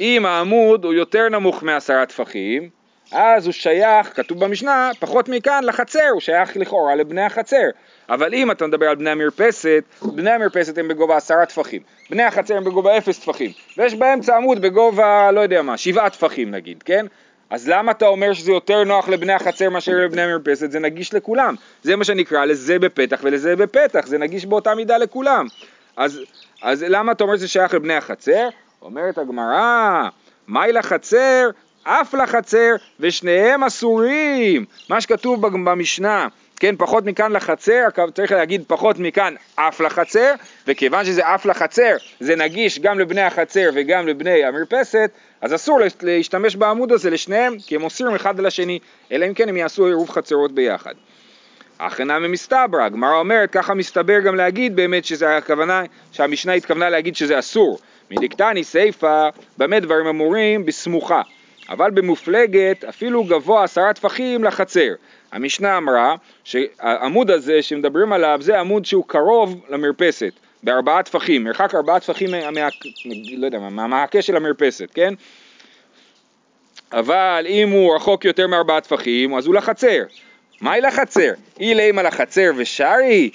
אם 0.00 0.26
העמוד 0.26 0.84
הוא 0.84 0.94
יותר 0.94 1.28
נמוך 1.28 1.62
מעשרה 1.62 2.06
טפחים, 2.06 2.68
אז 3.12 3.46
הוא 3.46 3.52
שייך, 3.52 4.16
כתוב 4.16 4.44
במשנה, 4.44 4.90
פחות 5.00 5.28
מכאן 5.28 5.64
לחצר, 5.64 6.08
הוא 6.12 6.20
שייך 6.20 6.56
לכאורה 6.56 6.94
לבני 6.94 7.22
החצר. 7.22 7.66
אבל 8.08 8.34
אם 8.34 8.50
אתה 8.50 8.66
מדבר 8.66 8.86
על 8.86 8.96
בני 8.96 9.10
המרפסת, 9.10 9.84
בני 10.02 10.30
המרפסת 10.30 10.78
הם 10.78 10.88
בגובה 10.88 11.16
עשרה 11.16 11.46
טפחים, 11.46 11.82
בני 12.10 12.22
החצר 12.22 12.56
הם 12.56 12.64
בגובה 12.64 12.98
אפס 12.98 13.18
טפחים, 13.18 13.50
ויש 13.78 13.94
באמצע 13.94 14.36
עמוד 14.36 14.62
בגובה, 14.62 15.30
לא 15.32 15.40
יודע 15.40 15.62
מה, 15.62 15.76
שבעה 15.76 16.10
טפחים 16.10 16.50
נגיד, 16.50 16.82
כן? 16.82 17.06
אז 17.50 17.68
למה 17.68 17.92
אתה 17.92 18.06
אומר 18.06 18.32
שזה 18.32 18.52
יותר 18.52 18.84
נוח 18.84 19.08
לבני 19.08 19.32
החצר 19.32 19.70
מאשר 19.70 19.92
לבני 19.92 20.22
המרפסת? 20.22 20.70
זה 20.70 20.78
נגיש 20.78 21.14
לכולם. 21.14 21.54
זה 21.82 21.96
מה 21.96 22.04
שנקרא 22.04 22.44
לזה 22.44 22.78
בפתח 22.78 23.20
ולזה 23.22 23.56
בפתח, 23.56 24.06
זה 24.06 24.18
נגיש 24.18 24.46
באותה 24.46 24.74
מידה 24.74 24.98
לכולם. 24.98 25.46
אז, 25.96 26.20
אז 26.62 26.84
למה 26.88 27.12
אתה 27.12 27.24
אומר 27.24 27.36
שזה 27.36 27.48
שייך 27.48 27.74
לבני 27.74 27.94
החצר? 27.94 28.48
אומרת 28.86 29.18
הגמרא, 29.18 30.08
מהי 30.46 30.72
לחצר? 30.72 31.50
אף 31.82 32.14
לחצר, 32.14 32.74
ושניהם 33.00 33.64
אסורים. 33.64 34.64
מה 34.88 35.00
שכתוב 35.00 35.46
במשנה, 35.46 36.28
כן, 36.56 36.74
פחות 36.78 37.04
מכאן 37.04 37.32
לחצר, 37.32 37.82
צריך 38.14 38.32
להגיד 38.32 38.62
פחות 38.66 38.98
מכאן 38.98 39.34
אף 39.54 39.80
לחצר, 39.80 40.32
וכיוון 40.66 41.04
שזה 41.04 41.34
אף 41.34 41.46
לחצר, 41.46 41.96
זה 42.20 42.36
נגיש 42.36 42.78
גם 42.78 42.98
לבני 42.98 43.22
החצר 43.22 43.70
וגם 43.74 44.08
לבני 44.08 44.44
המרפסת, 44.44 45.10
אז 45.40 45.54
אסור 45.54 45.80
להשתמש 46.02 46.56
בעמוד 46.56 46.92
הזה 46.92 47.10
לשניהם, 47.10 47.56
כי 47.66 47.74
הם 47.74 47.84
אוסרים 47.84 48.14
אחד 48.14 48.38
על 48.38 48.46
השני, 48.46 48.78
אלא 49.12 49.26
אם 49.26 49.34
כן 49.34 49.48
הם 49.48 49.56
יעשו 49.56 49.86
עירוב 49.86 50.10
חצרות 50.10 50.52
ביחד. 50.52 50.94
הכנה 51.80 52.18
ממסתברא, 52.18 52.82
הגמרא 52.82 53.18
אומרת, 53.18 53.50
ככה 53.50 53.74
מסתבר 53.74 54.20
גם 54.20 54.34
להגיד 54.34 54.76
באמת 54.76 55.04
שזה 55.04 55.36
הכוונה, 55.36 55.82
שהמשנה 56.12 56.52
התכוונה 56.52 56.90
להגיד 56.90 57.16
שזה 57.16 57.38
אסור. 57.38 57.78
מדקתני 58.10 58.64
סיפא, 58.64 59.28
במה 59.58 59.80
דברים 59.80 60.06
אמורים? 60.06 60.66
בסמוכה. 60.66 61.22
אבל 61.68 61.90
במופלגת 61.90 62.84
אפילו 62.84 63.24
גבוה 63.24 63.64
עשרה 63.64 63.92
טפחים 63.92 64.44
לחצר. 64.44 64.94
המשנה 65.32 65.76
אמרה 65.76 66.14
שהעמוד 66.44 67.30
הזה 67.30 67.62
שמדברים 67.62 68.12
עליו 68.12 68.38
זה 68.42 68.60
עמוד 68.60 68.84
שהוא 68.84 69.04
קרוב 69.06 69.64
למרפסת, 69.68 70.32
בארבעה 70.62 71.02
טפחים, 71.02 71.44
מרחק 71.44 71.74
ארבעה 71.74 72.00
טפחים 72.00 72.30
מה, 72.30 72.68
לא 73.36 73.46
יודע, 73.46 73.58
מהמעקה 73.58 74.22
של 74.22 74.36
המרפסת, 74.36 74.88
כן? 74.94 75.14
אבל 76.92 77.46
אם 77.48 77.70
הוא 77.70 77.96
רחוק 77.96 78.24
יותר 78.24 78.46
מארבעה 78.46 78.80
טפחים, 78.80 79.34
אז 79.34 79.46
הוא 79.46 79.54
לחצר. 79.54 80.02
מהי 80.60 80.80
לחצר? 80.80 81.32
אילימה 81.60 82.02
לחצר 82.02 82.50
ושרי? 82.56 83.30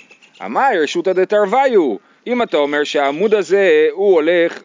אמר 0.45 0.69
רשותא 0.83 1.13
דתרוויו. 1.13 2.10
אם 2.27 2.41
אתה 2.43 2.57
אומר 2.57 2.83
שהעמוד 2.83 3.33
הזה 3.33 3.87
הוא 3.91 4.13
הולך, 4.13 4.61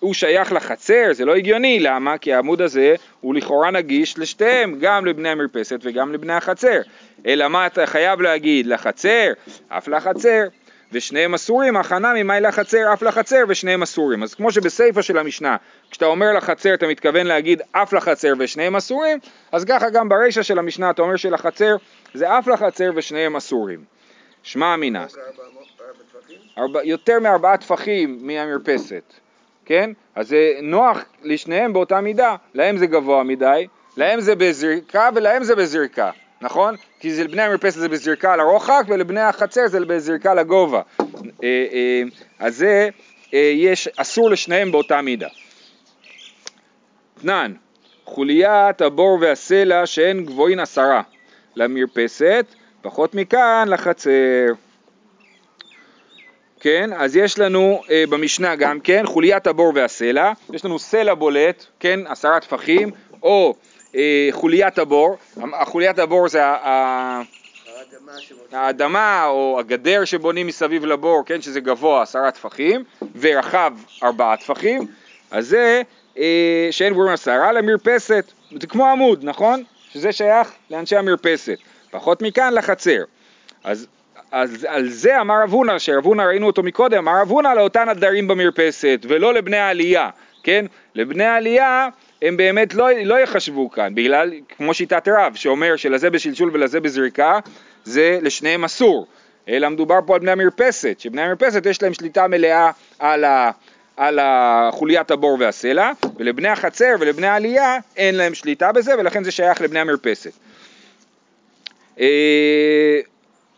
הוא 0.00 0.14
שייך 0.14 0.52
לחצר, 0.52 1.12
זה 1.12 1.24
לא 1.24 1.34
הגיוני, 1.34 1.80
למה? 1.80 2.18
כי 2.18 2.32
העמוד 2.32 2.62
הזה 2.62 2.94
הוא 3.20 3.34
לכאורה 3.34 3.70
נגיש 3.70 4.18
לשתיהם, 4.18 4.78
גם 4.80 5.06
לבני 5.06 5.28
המרפסת 5.28 5.80
וגם 5.82 6.12
לבני 6.12 6.32
החצר. 6.32 6.80
אלא 7.26 7.48
מה 7.48 7.66
אתה 7.66 7.86
חייב 7.86 8.20
להגיד? 8.20 8.66
לחצר, 8.66 9.32
אף 9.68 9.88
לחצר. 9.88 10.42
ושניהם 10.92 11.34
אסורים, 11.34 11.76
הכנה 11.76 12.12
ממאי 12.14 12.40
לחצר, 12.40 12.92
אף 12.92 13.02
לחצר, 13.02 13.44
ושניהם 13.48 13.82
אסורים. 13.82 14.22
אז 14.22 14.34
כמו 14.34 14.52
שבסיפא 14.52 15.02
של 15.02 15.18
המשנה, 15.18 15.56
כשאתה 15.90 16.06
אומר 16.06 16.32
לחצר 16.32 16.74
אתה 16.74 16.86
מתכוון 16.86 17.26
להגיד 17.26 17.62
אף 17.72 17.92
לחצר 17.92 18.32
ושניהם 18.38 18.76
אסורים, 18.76 19.18
אז 19.52 19.64
ככה 19.64 19.90
גם 19.90 20.08
ברישא 20.08 20.42
של 20.42 20.58
המשנה 20.58 20.90
אתה 20.90 21.02
אומר 21.02 21.16
שלחצר 21.16 21.76
זה 22.14 22.38
אף 22.38 22.48
לחצר 22.48 22.90
ושניהם 22.94 23.36
אסורים. 23.36 23.84
שמע 24.42 24.74
אמינא, 24.74 25.04
ארבע 26.58 26.80
יותר 26.84 27.20
מארבעה 27.20 27.56
טפחים 27.56 28.18
מהמרפסת, 28.20 29.12
כן? 29.64 29.90
אז 30.14 30.28
זה 30.28 30.52
נוח 30.62 31.04
לשניהם 31.22 31.72
באותה 31.72 32.00
מידה, 32.00 32.36
להם 32.54 32.76
זה 32.76 32.86
גבוה 32.86 33.22
מדי, 33.22 33.66
להם 33.96 34.20
זה 34.20 34.34
בזריקה 34.34 35.10
ולהם 35.14 35.44
זה 35.44 35.56
בזריקה, 35.56 36.10
נכון? 36.40 36.74
כי 37.00 37.14
זה 37.14 37.24
לבני 37.24 37.42
המרפסת 37.42 37.78
זה 37.78 37.88
בזריקה 37.88 38.36
לרוחק 38.36 38.82
ולבני 38.88 39.20
החצר 39.20 39.66
זה 39.66 39.80
בזריקה 39.80 40.34
לגובה. 40.34 40.80
אה, 41.00 41.04
אה, 41.72 42.02
אז 42.38 42.56
זה, 42.56 42.88
אה, 43.34 43.52
יש, 43.54 43.88
אסור 43.96 44.30
לשניהם 44.30 44.72
באותה 44.72 45.02
מידה. 45.02 45.28
תנן, 47.20 47.52
חוליית 48.04 48.80
הבור 48.80 49.18
והסלע 49.20 49.86
שהן 49.86 50.24
גבוהין 50.24 50.60
עשרה 50.60 51.02
למרפסת, 51.56 52.46
פחות 52.82 53.14
מכאן 53.14 53.68
לחצר. 53.68 54.46
כן, 56.64 56.90
אז 56.96 57.16
יש 57.16 57.38
לנו 57.38 57.82
אה, 57.90 58.04
במשנה 58.10 58.56
גם 58.56 58.80
כן 58.80 59.06
חוליית 59.06 59.46
הבור 59.46 59.72
והסלע, 59.74 60.32
יש 60.52 60.64
לנו 60.64 60.78
סלע 60.78 61.14
בולט, 61.14 61.64
כן, 61.80 62.00
עשרה 62.06 62.40
טפחים, 62.40 62.90
או 63.22 63.54
אה, 63.94 64.28
חוליית 64.30 64.78
הבור, 64.78 65.16
החוליית 65.52 65.98
הבור 65.98 66.28
זה 66.28 66.44
ה- 66.46 66.56
ה- 66.68 67.22
האדמה 68.52 69.26
או 69.26 69.56
הגדר 69.60 70.04
שבונים 70.04 70.46
מסביב 70.46 70.84
לבור, 70.84 71.22
כן, 71.26 71.40
שזה 71.42 71.60
גבוה 71.60 72.02
עשרה 72.02 72.30
טפחים 72.30 72.84
ורחב 73.20 73.72
ארבעה 74.02 74.36
טפחים, 74.36 74.86
אז 75.30 75.46
זה 75.48 75.82
אה, 76.18 76.68
שאין 76.70 76.92
גבוהים 76.92 77.12
עשרה 77.12 77.52
למרפסת, 77.52 78.24
זה 78.60 78.66
כמו 78.66 78.86
עמוד, 78.90 79.24
נכון? 79.24 79.62
שזה 79.92 80.12
שייך 80.12 80.52
לאנשי 80.70 80.96
המרפסת, 80.96 81.58
פחות 81.90 82.22
מכאן 82.22 82.54
לחצר. 82.54 83.04
אז, 83.64 83.86
אז 84.34 84.66
על 84.68 84.88
זה 84.88 85.20
אמר 85.20 85.42
רב 85.42 85.52
הונא, 85.52 85.78
שרב 85.78 86.04
הונא 86.04 86.22
ראינו 86.22 86.46
אותו 86.46 86.62
מקודם, 86.62 86.98
אמר 87.08 87.20
רב 87.20 87.30
הונא 87.30 87.48
לאותן 87.48 87.88
הדרים 87.88 88.28
במרפסת 88.28 89.00
ולא 89.08 89.34
לבני 89.34 89.56
העלייה, 89.56 90.10
כן? 90.42 90.66
לבני 90.94 91.24
העלייה 91.24 91.88
הם 92.22 92.36
באמת 92.36 92.74
לא, 92.74 92.90
לא 93.04 93.20
יחשבו 93.20 93.70
כאן, 93.70 93.94
בגלל, 93.94 94.32
כמו 94.56 94.74
שיטת 94.74 95.08
רב, 95.08 95.34
שאומר 95.34 95.76
שלזה 95.76 96.10
בשלשול 96.10 96.50
ולזה 96.52 96.80
בזריקה, 96.80 97.38
זה 97.84 98.18
לשניהם 98.22 98.64
אסור, 98.64 99.06
אלא 99.48 99.68
מדובר 99.68 99.98
פה 100.06 100.14
על 100.14 100.20
בני 100.20 100.30
המרפסת, 100.30 100.96
שבני 101.00 101.22
המרפסת 101.22 101.66
יש 101.66 101.82
להם 101.82 101.94
שליטה 101.94 102.28
מלאה 102.28 102.70
על, 102.98 103.24
ה, 103.24 103.50
על 103.96 104.18
החוליית 104.22 105.10
הבור 105.10 105.36
והסלע, 105.40 105.90
ולבני 106.16 106.48
החצר 106.48 106.94
ולבני 107.00 107.26
העלייה 107.26 107.76
אין 107.96 108.14
להם 108.14 108.34
שליטה 108.34 108.72
בזה, 108.72 108.92
ולכן 108.98 109.24
זה 109.24 109.30
שייך 109.30 109.60
לבני 109.60 109.80
המרפסת. 109.80 110.32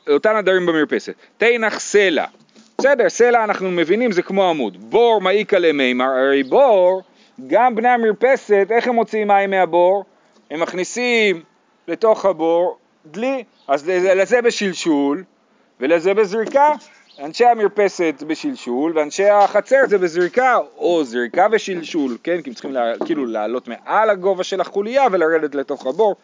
אה, 0.09 0.13
אותן 0.13 0.37
הדרים 0.37 0.67
במרפסת. 0.67 1.15
תנח 1.37 1.79
סלע, 1.79 2.25
בסדר, 2.79 3.09
סלע 3.09 3.45
אנחנו 3.45 3.71
מבינים 3.71 4.13
זה 4.13 4.23
כמו 4.23 4.51
עמוד. 4.51 4.77
בור 4.91 5.21
מעיקה 5.21 5.59
למימר, 5.59 6.05
הרי 6.05 6.43
בור, 6.43 7.03
גם 7.47 7.75
בני 7.75 7.89
המרפסת, 7.89 8.67
איך 8.71 8.89
הם 8.89 8.95
מוציאים 8.95 9.29
מים 9.29 9.51
מהבור? 9.51 10.05
הם 10.51 10.61
מכניסים 10.61 11.43
לתוך 11.89 12.25
הבור 12.25 12.79
דלי, 13.07 13.45
אז 13.69 13.89
לזה, 13.89 14.43
בשלשול 14.43 15.25
ולזה 15.81 16.15
בזריקה. 16.15 16.73
אנשי 17.25 17.45
המרפסת 17.45 18.23
בשלשול 18.27 18.99
ואנשי 18.99 19.29
החצר 19.29 19.77
זה 19.89 19.99
בזריקה 19.99 20.59
או 20.79 21.05
זריקה 21.05 21.47
ושלשול, 21.53 22.17
כן? 22.23 22.43
כי 22.43 22.51
הם 22.51 22.55
צריכים 22.55 22.73
לה, 22.73 22.93
כאילו 23.07 23.27
לעלות 23.27 23.69
מעל 23.69 24.11
הגובה 24.11 24.45
של 24.45 24.61
החוליה 24.61 25.05
ולרדת 25.13 25.55
לתוך 25.55 25.87
הבור. 25.87 26.15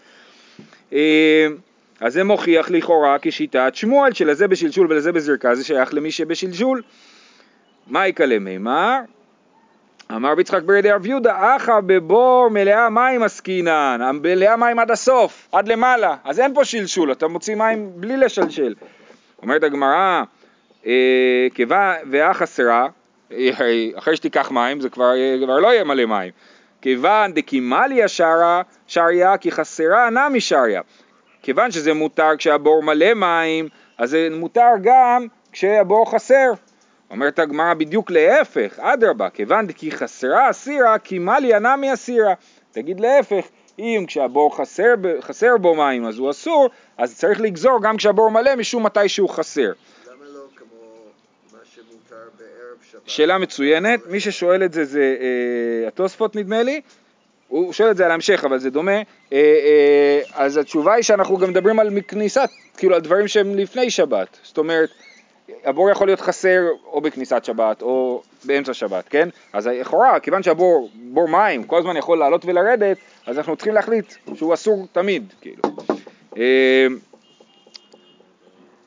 אז 2.03 2.13
זה 2.13 2.25
מוכיח 2.25 2.71
לכאורה 2.71 3.17
כשיטת 3.23 3.73
שמואל 3.75 4.13
שלזה 4.13 4.49
בשלשול 4.49 4.87
ולזה 4.91 5.13
בזריקה 5.13 5.55
זה 5.55 5.65
שייך 5.65 5.95
למי 5.95 6.11
שבשלשול. 6.11 6.83
מה 7.87 8.07
יקלה 8.07 8.39
מימר? 8.39 8.99
אמר 10.11 10.35
ביצחק 10.35 10.63
ברדי 10.63 10.91
רב 10.91 11.07
יהודה, 11.07 11.57
אחא 11.57 11.81
בבור 11.87 12.49
מלאה 12.51 12.91
מים 12.91 13.23
עסקינן, 13.23 14.01
מלאה 14.23 14.57
מים 14.57 14.79
עד 14.79 14.91
הסוף, 14.91 15.49
עד 15.53 15.69
למעלה, 15.69 16.17
אז 16.25 16.41
אין 16.41 16.55
פה 16.55 16.65
שלשול, 16.65 17.13
אתה 17.13 17.29
מוציא 17.29 17.55
מים 17.55 17.91
בלי 17.95 18.17
לשלשל. 18.17 18.75
אומרת 19.43 19.63
הגמרא, 19.63 20.23
אה, 20.87 21.47
כיוון 21.55 21.95
ואה 22.11 22.35
חסרה, 22.35 22.89
אה, 23.33 23.51
אחרי 23.97 24.17
שתיקח 24.17 24.51
מים 24.51 24.81
זה 24.81 24.89
כבר, 24.89 25.15
אה, 25.17 25.37
כבר 25.45 25.59
לא 25.59 25.69
יהיה 25.69 25.85
מלא 25.85 26.07
מים. 26.07 26.31
כיוון 26.81 27.33
דקימליה 27.33 28.09
שרה, 28.09 28.63
שריה 28.87 29.37
כי 29.37 29.51
חסרה 29.51 30.11
נמי 30.11 30.41
שריה. 30.41 30.81
כיוון 31.43 31.71
שזה 31.71 31.95
מותר 31.95 32.31
כשהבור 32.39 32.83
מלא 32.83 33.15
מים, 33.15 33.69
אז 33.99 34.11
זה 34.11 34.29
מותר 34.31 34.71
גם 34.83 35.27
כשהבור 35.53 36.11
חסר. 36.11 36.53
אומרת 37.11 37.39
הגמרא 37.39 37.75
בדיוק 37.75 38.11
להפך, 38.11 38.79
אדרבה, 38.79 39.31
כיוון 39.31 39.73
כי 39.73 39.91
חסרה 39.91 40.51
אסירה, 40.51 40.99
כי 40.99 41.19
מליה 41.19 41.59
נמי 41.59 41.93
אסירה. 41.93 42.35
תגיד 42.73 43.01
להפך, 43.01 43.47
אם 43.79 44.05
כשהבור 44.09 44.57
חסר, 44.57 44.95
חסר 45.21 45.57
בו 45.57 45.75
מים 45.75 46.05
אז 46.05 46.19
הוא 46.19 46.31
אסור, 46.31 46.71
אז 46.99 47.19
צריך 47.19 47.41
לגזור 47.41 47.83
גם 47.83 47.97
כשהבור 47.97 48.31
מלא 48.31 48.57
משום 48.57 48.87
מתי 48.87 49.09
שהוא 49.09 49.29
חסר. 49.29 49.73
למה 50.07 50.25
לא 50.35 50.41
כמו 50.57 50.67
מה 51.53 51.59
שמותר 51.75 52.29
בערב 52.39 52.77
שבת? 52.91 53.01
שאלה 53.07 53.39
מצוינת, 53.39 54.01
מי 54.07 54.21
ששואל 54.21 54.65
את 54.65 54.73
זה 54.73 54.85
זה 54.85 55.17
אה, 55.21 55.89
התוספות 55.89 56.37
נדמה 56.37 56.63
לי, 56.63 56.81
הוא 57.53 57.73
שואל 57.73 57.91
את 57.91 57.97
זה 57.97 58.05
על 58.05 58.11
ההמשך 58.11 58.45
אבל 58.45 58.59
זה 58.59 58.71
דומה, 58.71 58.93
אה, 58.93 59.03
אה, 59.33 60.21
אז 60.35 60.57
התשובה 60.57 60.95
היא 60.95 61.03
שאנחנו 61.03 61.39
גם 61.39 61.51
מדברים 61.51 61.79
על 61.79 62.01
כניסת, 62.09 62.49
כאילו 62.77 62.95
על 62.95 63.01
דברים 63.01 63.29
שהם 63.29 63.55
לפני 63.55 63.91
שבת, 63.91 64.39
זאת 64.43 64.59
אומרת 64.59 64.91
הבור 65.65 65.91
יכול 65.91 66.09
להיות 66.09 66.21
חסר 66.21 66.61
או 66.87 67.01
בכניסת 67.01 67.45
שבת 67.45 67.83
או 67.83 68.23
באמצע 68.45 68.75
שבת, 68.75 69.09
כן? 69.09 69.29
אז 69.53 69.67
לכאורה, 69.67 70.21
כיוון 70.21 70.43
שהבור 70.43 70.91
בור 70.95 71.29
מים 71.29 71.65
כל 71.65 71.79
הזמן 71.79 71.97
יכול 71.97 72.19
לעלות 72.19 72.45
ולרדת, 72.45 72.97
אז 73.27 73.39
אנחנו 73.39 73.57
צריכים 73.57 73.75
להחליט 73.75 74.15
שהוא 74.35 74.55
אסור 74.55 74.87
תמיד, 74.93 75.33
כאילו. 75.41 75.63
אה, 76.37 76.87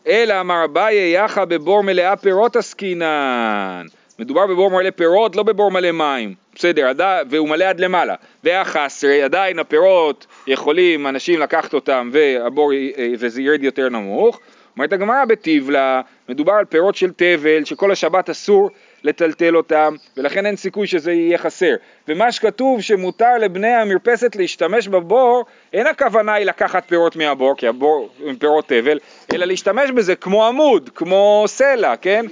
אלא 0.08 0.40
אמר 0.40 0.66
אביי 0.66 1.14
יחא 1.16 1.46
בבור 1.46 1.84
מלאה 1.84 2.16
פירות 2.16 2.56
עסקינן. 2.56 3.86
מדובר 4.20 4.48
בבור 4.48 4.72
מלא 4.72 4.90
פירות, 4.90 5.36
לא 5.36 5.44
בבור 5.44 5.72
מלא 5.72 5.92
מים. 5.92 6.45
בסדר, 6.56 6.88
עדי, 6.88 7.22
והוא 7.30 7.50
מלא 7.50 7.66
עד 7.66 7.80
למעלה. 7.80 8.16
והחסרי, 8.44 9.24
עדיין 9.24 9.60
הפירות 9.60 10.28
יכולים 10.48 11.08
אנשים 11.08 11.40
לקחת 11.40 11.74
אותם 11.74 12.10
והבור, 12.14 12.74
אה, 12.74 13.14
וזה 13.20 13.42
ירד 13.42 13.64
יותר 13.64 13.90
נמוך. 13.90 14.40
אומרת 14.78 14.94
הגמרא 14.94 15.26
בטיבלה, 15.26 16.02
מדובר 16.30 16.54
על 16.54 16.66
פירות 16.66 16.96
של 16.96 17.12
תבל, 17.12 17.66
שכל 17.66 17.92
השבת 17.92 18.30
אסור 18.30 18.70
לטלטל 19.04 19.58
אותם, 19.58 19.96
ולכן 20.18 20.46
אין 20.46 20.56
סיכוי 20.56 20.88
שזה 20.88 21.12
יהיה 21.12 21.38
חסר. 21.38 21.76
ומה 22.08 22.32
שכתוב 22.32 22.82
שמותר 22.82 23.38
לבני 23.38 23.74
המרפסת 23.74 24.36
להשתמש 24.36 24.88
בבור, 24.88 25.46
אין 25.74 25.88
הכוונה 25.88 26.34
היא 26.34 26.46
לקחת 26.46 26.84
פירות 26.88 27.16
מהבור, 27.16 27.56
כי 27.58 27.68
הבור 27.68 28.10
הם 28.26 28.36
פירות 28.36 28.68
תבל, 28.68 29.00
אלא 29.34 29.46
להשתמש 29.46 29.92
בזה 29.92 30.16
כמו 30.16 30.48
עמוד, 30.48 30.90
כמו 30.96 31.44
סלע, 31.48 31.96
כן? 31.96 32.26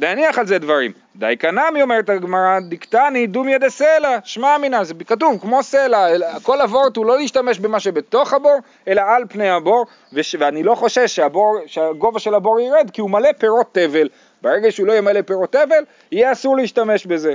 להניח 0.00 0.38
על 0.38 0.46
זה 0.46 0.58
דברים. 0.58 0.92
די 1.16 1.36
קנמי 1.38 1.82
אומרת 1.82 2.08
הגמרא, 2.08 2.60
דיקטני 2.60 3.26
דומיה 3.26 3.58
דסלע, 3.58 4.18
שמע 4.24 4.56
אמינא, 4.56 4.84
זה 4.84 4.94
כתוב 5.06 5.38
כמו 5.40 5.62
סלע, 5.62 6.06
כל 6.42 6.60
הוורט 6.60 6.96
הוא 6.96 7.06
לא 7.06 7.18
להשתמש 7.18 7.58
במה 7.58 7.80
שבתוך 7.80 8.32
הבור, 8.32 8.58
אלא 8.88 9.02
על 9.06 9.24
פני 9.28 9.50
הבור, 9.50 9.86
וש, 10.12 10.36
ואני 10.38 10.62
לא 10.62 10.74
חושש 10.74 11.16
שהבור, 11.16 11.58
שהגובה 11.66 12.18
של 12.18 12.34
הבור 12.34 12.60
ירד, 12.60 12.90
כי 12.92 13.00
הוא 13.00 13.10
מלא 13.10 13.32
פירות 13.38 13.66
תבל. 13.72 14.08
ברגע 14.42 14.70
שהוא 14.70 14.86
לא 14.86 14.92
ימלא 14.92 15.22
פירות 15.22 15.52
תבל, 15.52 15.84
יהיה 16.12 16.32
אסור 16.32 16.56
להשתמש 16.56 17.06
בזה. 17.06 17.34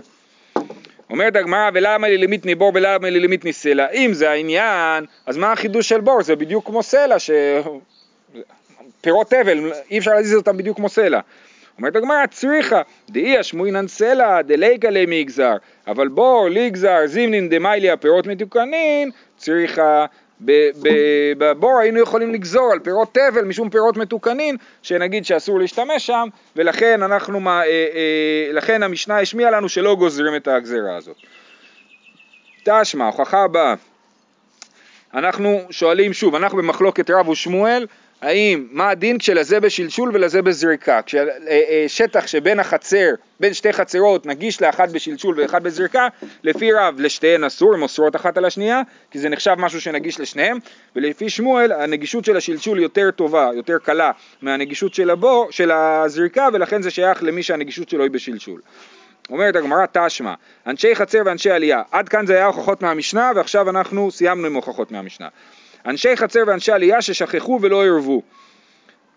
אומרת 1.09 1.35
הגמרא, 1.35 1.69
ולמה 1.73 2.07
לי 2.07 2.17
למיתני 2.17 2.55
בור 2.55 2.71
ולמה 2.75 3.09
לי 3.09 3.19
למיתני 3.19 3.53
סלע? 3.53 3.87
אם 3.89 4.13
זה 4.13 4.31
העניין, 4.31 5.05
אז 5.25 5.37
מה 5.37 5.51
החידוש 5.51 5.89
של 5.89 6.01
בור? 6.01 6.23
זה 6.23 6.35
בדיוק 6.35 6.65
כמו 6.65 6.83
סלע, 6.83 7.19
ש... 7.19 7.31
פירות 9.01 9.29
תבל, 9.29 9.71
אי 9.91 9.97
אפשר 9.97 10.11
להזיז 10.11 10.35
אותם 10.35 10.57
בדיוק 10.57 10.77
כמו 10.77 10.89
סלע. 10.89 11.19
אומרת 11.77 11.95
הגמרא, 11.95 12.25
צריכה, 12.25 12.81
דאי 13.09 13.37
השמועינן 13.37 13.87
סלע, 13.87 14.41
דליקה 14.41 14.89
למגזר, 14.89 15.55
אבל 15.87 16.07
בור, 16.07 16.49
ליגזר, 16.49 16.97
זימנין 17.05 17.49
דמייליה, 17.49 17.97
פירות 17.97 18.27
מתוקנין, 18.27 19.11
צריכה, 19.37 20.05
בבור 21.37 21.79
היינו 21.79 21.99
יכולים 21.99 22.33
לגזור 22.33 22.71
על 22.71 22.79
פירות 22.79 23.13
תבל 23.13 23.43
משום 23.43 23.69
פירות 23.69 23.97
מתוקנין, 23.97 24.57
שנגיד 24.81 25.25
שאסור 25.25 25.59
להשתמש 25.59 26.05
שם, 26.05 26.27
ולכן 26.55 27.03
אנחנו, 27.03 27.49
אה, 27.49 27.63
אה, 27.63 28.49
לכן 28.53 28.83
המשנה 28.83 29.19
השמיעה 29.19 29.51
לנו 29.51 29.69
שלא 29.69 29.95
גוזרים 29.95 30.35
את 30.35 30.47
הגזרה 30.47 30.95
הזאת. 30.95 31.17
תשמע, 32.65 33.05
הוכחה 33.05 33.43
הבאה. 33.43 33.75
אנחנו 35.13 35.61
שואלים 35.69 36.13
שוב, 36.13 36.35
אנחנו 36.35 36.57
במחלוקת 36.57 37.09
רב 37.09 37.29
ושמואל, 37.29 37.85
האם, 38.21 38.67
מה 38.71 38.89
הדין 38.89 39.17
כשלזה 39.17 39.59
בשלשול 39.59 40.11
ולזה 40.13 40.41
בזריקה? 40.41 40.99
כששטח 41.05 42.27
שבין 42.27 42.59
החצר, 42.59 43.09
בין 43.39 43.53
שתי 43.53 43.73
חצרות 43.73 44.25
נגיש 44.25 44.61
לאחד 44.61 44.91
בשלשול 44.91 45.39
ואחד 45.39 45.63
בזריקה, 45.63 46.07
לפי 46.43 46.73
רב 46.73 46.95
לשתיהן 46.99 47.43
אסור, 47.43 47.73
הן 47.73 47.81
אוסרות 47.81 48.15
אחת 48.15 48.37
על 48.37 48.45
השנייה, 48.45 48.81
כי 49.11 49.19
זה 49.19 49.29
נחשב 49.29 49.55
משהו 49.57 49.81
שנגיש 49.81 50.19
לשניהם, 50.19 50.57
ולפי 50.95 51.29
שמואל 51.29 51.71
הנגישות 51.71 52.25
של 52.25 52.37
השלשול 52.37 52.79
יותר 52.79 53.11
טובה, 53.11 53.49
יותר 53.55 53.77
קלה 53.77 54.11
מהנגישות 54.41 54.93
של, 54.93 55.09
הבור, 55.09 55.47
של 55.51 55.71
הזריקה, 55.71 56.47
ולכן 56.53 56.81
זה 56.81 56.91
שייך 56.91 57.23
למי 57.23 57.43
שהנגישות 57.43 57.89
שלו 57.89 58.03
היא 58.03 58.11
בשלשול. 58.11 58.61
אומרת 59.29 59.55
הגמרא 59.55 59.85
תשמע, 59.91 60.33
אנשי 60.67 60.95
חצר 60.95 61.19
ואנשי 61.25 61.51
עלייה, 61.51 61.81
עד 61.91 62.09
כאן 62.09 62.25
זה 62.25 62.35
היה 62.35 62.45
הוכחות 62.45 62.81
מהמשנה 62.81 63.31
ועכשיו 63.35 63.69
אנחנו 63.69 64.11
סיימנו 64.11 64.47
עם 64.47 64.53
הוכחות 64.53 64.91
מהמשנה. 64.91 65.27
אנשי 65.85 66.15
חצר 66.15 66.39
ואנשי 66.47 66.71
עלייה 66.71 67.01
ששכחו 67.01 67.59
ולא 67.61 67.85
ערבו. 67.85 68.21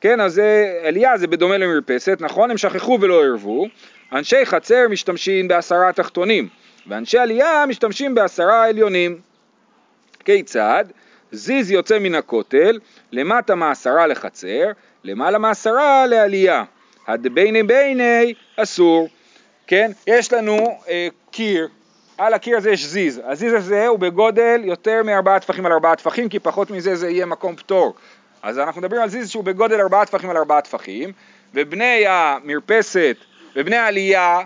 כן, 0.01 0.21
אז 0.21 0.41
עלייה 0.85 1.19
זה 1.19 1.27
בדומה 1.27 1.59
למרפסת, 1.59 2.19
נכון? 2.21 2.51
הם 2.51 2.59
שכחו 2.59 2.99
ולא 3.01 3.25
ערבו. 3.25 3.67
אנשי 4.13 4.47
חצר 4.47 4.89
משתמשים 4.91 5.49
בעשרה 5.49 5.93
תחתונים, 5.93 6.49
ואנשי 6.87 7.19
עלייה 7.19 7.65
משתמשים 7.69 8.15
בעשרה 8.15 8.65
עליונים. 8.69 9.21
כיצד? 10.25 10.85
זיז 11.33 11.71
יוצא 11.71 11.99
מן 11.99 12.15
הכותל, 12.15 12.79
למטה 13.13 13.55
מעשרה 13.55 14.07
לחצר, 14.07 14.71
למעלה 15.05 15.39
מעשרה 15.39 16.07
לעלייה. 16.07 16.65
הדביני 17.07 17.63
ביני 17.63 18.35
אסור. 18.57 19.09
כן? 19.67 19.91
יש 20.07 20.33
לנו 20.33 20.79
אה, 20.89 21.09
קיר, 21.31 21.69
על 22.19 22.35
הקיר 22.35 22.57
הזה 22.57 22.71
יש 22.71 22.85
זיז, 22.85 23.21
הזיז 23.25 23.53
הזה 23.53 23.87
הוא 23.87 23.99
בגודל 23.99 24.61
יותר 24.65 25.03
מארבעה 25.05 25.41
טפחים 25.41 25.67
על 25.67 25.73
ארבעה 25.73 25.97
טפחים, 25.97 26.29
כי 26.29 26.39
פחות 26.39 26.71
מזה 26.71 26.97
זה 26.97 27.11
יהיה 27.11 27.27
מקום 27.27 27.57
פטור. 27.57 27.95
אז 28.43 28.59
אנחנו 28.59 28.81
מדברים 28.81 29.03
על 29.03 29.09
זיז 29.09 29.31
שהוא 29.31 29.45
בגודל 29.45 29.81
ארבעה 29.81 30.07
טפחים 30.07 30.31
על 30.31 30.37
ארבעה 30.37 30.61
טפחים, 30.61 31.13
ובני 31.55 32.07
המרפסת 32.07 33.17
ובני 33.57 33.77
העלייה 33.77 34.41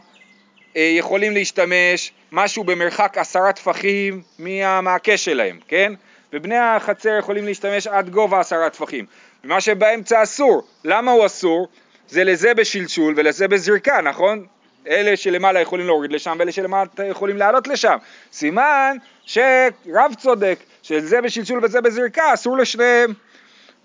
אה, 0.76 0.94
יכולים 0.98 1.32
להשתמש 1.32 2.12
משהו 2.32 2.64
במרחק 2.64 3.18
עשרה 3.18 3.52
טפחים 3.52 4.22
מהמעקה 4.38 5.16
שלהם, 5.16 5.58
כן? 5.68 5.92
ובני 6.32 6.58
החצר 6.58 7.18
יכולים 7.18 7.44
להשתמש 7.44 7.86
עד 7.86 8.10
גובה 8.10 8.40
עשרה 8.40 8.70
טפחים. 8.70 9.06
ומה 9.44 9.60
שבאמצע 9.60 10.22
אסור, 10.22 10.62
למה 10.84 11.12
הוא 11.12 11.26
אסור? 11.26 11.68
זה 12.08 12.24
לזה 12.24 12.54
בשלשול 12.54 13.14
ולזה 13.16 13.48
בזריקה, 13.48 14.00
נכון? 14.00 14.46
אלה 14.88 15.16
שלמעלה 15.16 15.60
יכולים 15.60 15.86
להוריד 15.86 16.12
לשם 16.12 16.36
ואלה 16.38 16.52
שלמטה 16.52 17.04
יכולים 17.04 17.36
לעלות 17.36 17.68
לשם. 17.68 17.96
סימן 18.32 18.96
שרב 19.26 20.14
צודק, 20.18 20.58
שזה 20.82 21.20
בשלשול 21.20 21.64
וזה 21.64 21.80
בזריקה, 21.80 22.34
אסור 22.34 22.56
לשניהם. 22.56 23.12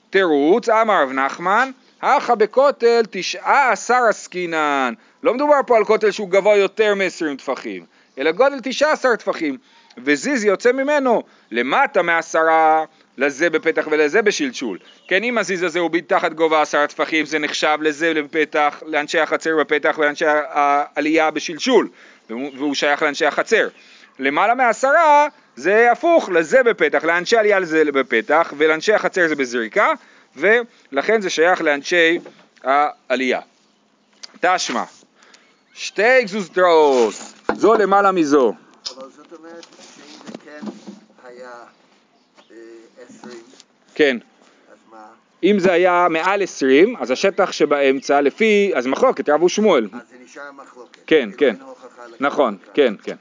תירוץ, 0.09 0.69
אמר 0.69 1.03
רב 1.03 1.11
נחמן, 1.11 1.71
הכה 2.01 2.35
בכותל 2.35 3.01
תשעה 3.11 3.71
עשר 3.71 3.99
עסקינן. 4.09 4.93
לא 5.23 5.33
מדובר 5.33 5.59
פה 5.67 5.77
על 5.77 5.85
כותל 5.85 6.11
שהוא 6.11 6.29
גבוה 6.29 6.55
יותר 6.55 6.95
מ-20 6.95 7.37
טפחים, 7.37 7.85
אלא 8.17 8.31
גודל 8.31 8.59
תשעה 8.63 8.91
עשר 8.91 9.15
טפחים. 9.15 9.57
וזיז 10.03 10.45
יוצא 10.45 10.71
ממנו 10.71 11.23
למטה 11.51 12.01
מעשרה 12.01 12.85
לזה 13.17 13.49
בפתח 13.49 13.87
ולזה 13.91 14.21
בשלשול. 14.21 14.77
כן, 15.07 15.23
אם 15.23 15.37
הזיז 15.37 15.63
הזה 15.63 15.79
הוא 15.79 15.89
מתחת 15.93 16.33
גובה 16.33 16.61
עשרה 16.61 16.87
טפחים, 16.87 17.25
זה 17.25 17.39
נחשב 17.39 17.77
לזה 17.81 18.13
בפתח, 18.13 18.83
לאנשי 18.85 19.19
החצר 19.19 19.57
בפתח 19.59 19.95
ולאנשי 19.97 20.25
העלייה 20.27 21.31
בשלשול, 21.31 21.89
והוא 22.29 22.75
שייך 22.75 23.01
לאנשי 23.01 23.25
החצר. 23.25 23.67
למעלה 24.19 24.55
מעשרה 24.55 25.27
זה 25.55 25.91
הפוך, 25.91 26.29
לזה 26.29 26.63
בפתח, 26.63 27.03
לאנשי 27.03 27.37
עלייה 27.37 27.59
לזה 27.59 27.83
בפתח, 27.85 28.53
ולאנשי 28.57 28.93
החצר 28.93 29.27
זה 29.27 29.35
בזריקה, 29.35 29.91
ולכן 30.35 31.21
זה 31.21 31.29
שייך 31.29 31.61
לאנשי 31.61 32.19
העלייה. 32.63 33.39
תשמע, 34.41 34.83
שתי 35.73 36.23
גזוזתראות, 36.23 37.13
זו 37.55 37.73
למעלה 37.73 38.11
מזו. 38.11 38.53
אבל 38.95 39.07
זאת 39.15 39.33
אומרת 39.33 39.65
שאם 39.95 40.19
זה 40.25 40.33
כן 40.45 40.67
היה 41.23 41.51
כן. 43.95 44.17
אז 44.71 44.77
מה? 44.91 44.97
אם 45.43 45.59
זה 45.59 45.73
היה 45.73 46.07
מעל 46.09 46.43
20, 46.43 46.95
אז 46.99 47.11
השטח 47.11 47.51
שבאמצע, 47.51 48.21
לפי, 48.21 48.71
אז 48.75 48.87
מחלוקת, 48.87 49.29
רב 49.29 49.43
ושמואל. 49.43 49.89
אז 49.93 49.99
זה 50.09 50.15
נשאר 50.23 50.51
מחלוקת. 50.51 50.99
כן, 51.07 51.29
כאילו 51.37 51.51
כן. 51.51 51.55
נכון. 52.19 52.57
כן, 52.73 52.93
כן. 53.03 53.15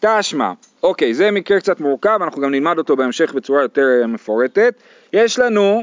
תשמע, 0.00 0.52
אוקיי, 0.82 1.14
זה 1.14 1.30
מקרה 1.30 1.60
קצת 1.60 1.80
מורכב, 1.80 2.18
אנחנו 2.22 2.42
גם 2.42 2.50
נלמד 2.50 2.78
אותו 2.78 2.96
בהמשך 2.96 3.32
בצורה 3.34 3.62
יותר 3.62 3.86
אה, 4.02 4.06
מפורטת. 4.06 4.74
יש 5.12 5.38
לנו 5.38 5.82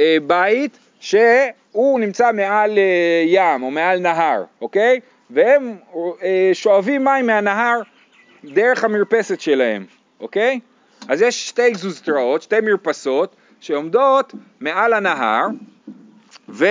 אה, 0.00 0.16
בית 0.26 0.78
שהוא 1.00 2.00
נמצא 2.00 2.32
מעל 2.32 2.78
אה, 2.78 3.24
ים 3.26 3.62
או 3.62 3.70
מעל 3.70 3.98
נהר, 3.98 4.44
אוקיי? 4.60 5.00
והם 5.30 5.76
אה, 6.22 6.50
שואבים 6.52 7.04
מים 7.04 7.26
מהנהר 7.26 7.80
דרך 8.44 8.84
המרפסת 8.84 9.40
שלהם, 9.40 9.84
אוקיי? 10.20 10.60
אז 11.08 11.22
יש 11.22 11.48
שתי 11.48 11.70
גזוזתראות, 11.70 12.42
שתי 12.42 12.60
מרפסות, 12.60 13.36
שעומדות 13.60 14.34
מעל 14.60 14.92
הנהר, 14.92 15.46
ועכשיו, 16.48 16.66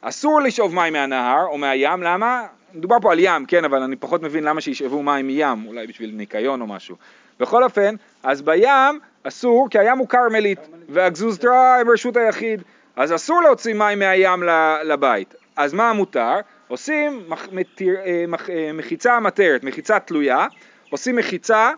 אסור 0.00 0.40
לשאוב 0.40 0.74
מים 0.74 0.92
מהנהר 0.92 1.46
או 1.46 1.58
מהים, 1.58 2.02
למה? 2.02 2.46
מדובר 2.74 2.96
פה 3.02 3.12
על 3.12 3.18
ים, 3.18 3.46
כן, 3.46 3.64
אבל 3.64 3.82
אני 3.82 3.96
פחות 3.96 4.22
מבין 4.22 4.44
למה 4.44 4.60
שישאבו 4.60 5.02
מים 5.02 5.26
מים, 5.26 5.66
אולי 5.66 5.86
בשביל 5.86 6.10
ניקיון 6.14 6.60
או 6.60 6.66
משהו. 6.66 6.96
בכל 7.40 7.64
אופן, 7.64 7.94
אז 8.22 8.42
בים 8.42 9.00
אסור, 9.22 9.68
כי 9.70 9.78
הים 9.78 9.98
הוא 9.98 10.08
כרמלית, 10.08 10.58
והגזוזתרה 10.88 11.80
הם 11.80 11.90
רשות 11.90 12.16
היחיד, 12.16 12.62
אז 12.96 13.14
אסור 13.14 13.42
להוציא 13.42 13.74
מים 13.74 13.98
מהים 13.98 14.42
לבית. 14.84 15.34
אז 15.56 15.72
מה 15.72 15.92
מותר? 15.92 16.34
עושים 16.68 17.22
מח, 17.28 17.48
מתיר, 17.52 17.96
אה, 18.04 18.24
מח, 18.28 18.50
אה, 18.50 18.70
מחיצה 18.74 19.20
מטרת, 19.20 19.64
מחיצה 19.64 19.98
תלויה, 19.98 20.46
עושים 20.90 21.16
מחיצה 21.16 21.70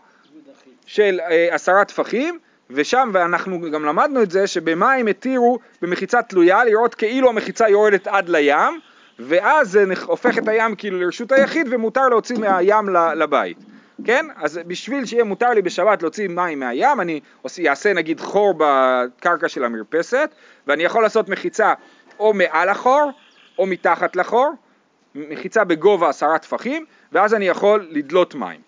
של 0.86 1.20
אה, 1.20 1.48
עשרה 1.50 1.84
טפחים, 1.84 2.38
ושם, 2.70 3.10
ואנחנו 3.12 3.70
גם 3.70 3.84
למדנו 3.84 4.22
את 4.22 4.30
זה, 4.30 4.46
שבמים 4.46 5.06
התירו 5.06 5.58
במחיצה 5.82 6.22
תלויה 6.22 6.64
לראות 6.64 6.94
כאילו 6.94 7.28
המחיצה 7.28 7.68
יורדת 7.68 8.06
עד 8.06 8.28
לים, 8.28 8.80
ואז 9.18 9.70
זה 9.70 9.84
הופך 10.04 10.38
את 10.38 10.48
הים 10.48 10.74
כאילו 10.74 11.00
לרשות 11.00 11.32
היחיד 11.32 11.66
ומותר 11.70 12.08
להוציא 12.08 12.38
מהים 12.38 12.88
לבית. 13.16 13.58
כן? 14.04 14.26
אז 14.36 14.60
בשביל 14.66 15.06
שיהיה 15.06 15.24
מותר 15.24 15.50
לי 15.50 15.62
בשבת 15.62 16.02
להוציא 16.02 16.28
מים 16.28 16.60
מהים, 16.60 17.00
אני 17.00 17.20
אעשה 17.68 17.92
נגיד 17.92 18.20
חור 18.20 18.54
בקרקע 18.58 19.48
של 19.48 19.64
המרפסת, 19.64 20.30
ואני 20.66 20.82
יכול 20.82 21.02
לעשות 21.02 21.28
מחיצה 21.28 21.74
או 22.18 22.34
מעל 22.34 22.68
החור 22.68 23.10
או 23.58 23.66
מתחת 23.66 24.16
לחור, 24.16 24.52
מחיצה 25.14 25.64
בגובה 25.64 26.08
עשרה 26.08 26.38
טפחים, 26.38 26.84
ואז 27.12 27.34
אני 27.34 27.48
יכול 27.48 27.86
לדלות 27.90 28.34
מים. 28.34 28.60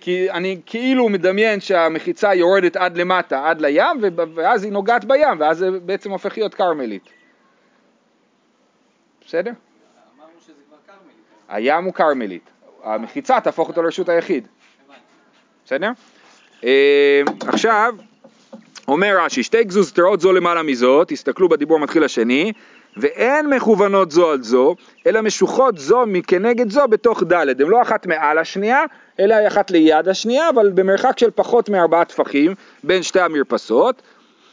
כי 0.00 0.30
אני 0.30 0.60
כאילו 0.66 1.08
מדמיין 1.08 1.60
שהמחיצה 1.60 2.34
יורדת 2.34 2.76
עד 2.76 2.98
למטה, 2.98 3.48
עד 3.48 3.60
לים, 3.60 3.96
ואז 4.34 4.64
היא 4.64 4.72
נוגעת 4.72 5.04
בים, 5.04 5.40
ואז 5.40 5.58
זה 5.58 5.70
בעצם 5.70 6.10
הופך 6.10 6.36
להיות 6.36 6.54
כרמלית. 6.54 7.02
בסדר? 9.26 9.50
הים 11.48 11.84
הוא 11.84 11.94
כרמלית, 11.94 12.50
המחיצה 12.82 13.40
תהפוך 13.40 13.68
אותו 13.68 13.82
לרשות 13.82 14.08
היחיד. 14.08 14.48
בסדר? 15.64 15.90
אה, 16.64 17.22
עכשיו, 17.48 17.94
אומר 18.88 19.16
רש"י, 19.20 19.42
שתי 19.42 19.64
גזוזתרות 19.64 20.20
זו 20.20 20.32
למעלה 20.32 20.62
מזו, 20.62 21.04
תסתכלו 21.04 21.48
בדיבור 21.48 21.76
המתחיל 21.76 22.04
השני, 22.04 22.52
ואין 22.98 23.46
מכוונות 23.46 24.10
זו 24.10 24.30
על 24.30 24.42
זו, 24.42 24.76
אלא 25.06 25.22
משוחות 25.22 25.78
זו 25.78 26.06
מכנגד 26.06 26.70
זו 26.70 26.88
בתוך 26.88 27.22
ד', 27.22 27.32
הן 27.32 27.68
לא 27.68 27.82
אחת 27.82 28.06
מעל 28.06 28.38
השנייה, 28.38 28.84
אלא 29.20 29.34
היא 29.34 29.48
אחת 29.48 29.70
ליד 29.70 30.08
השנייה, 30.08 30.48
אבל 30.48 30.70
במרחק 30.70 31.18
של 31.18 31.30
פחות 31.34 31.68
מארבעה 31.68 32.04
טפחים 32.04 32.54
בין 32.84 33.02
שתי 33.02 33.20
המרפסות. 33.20 34.02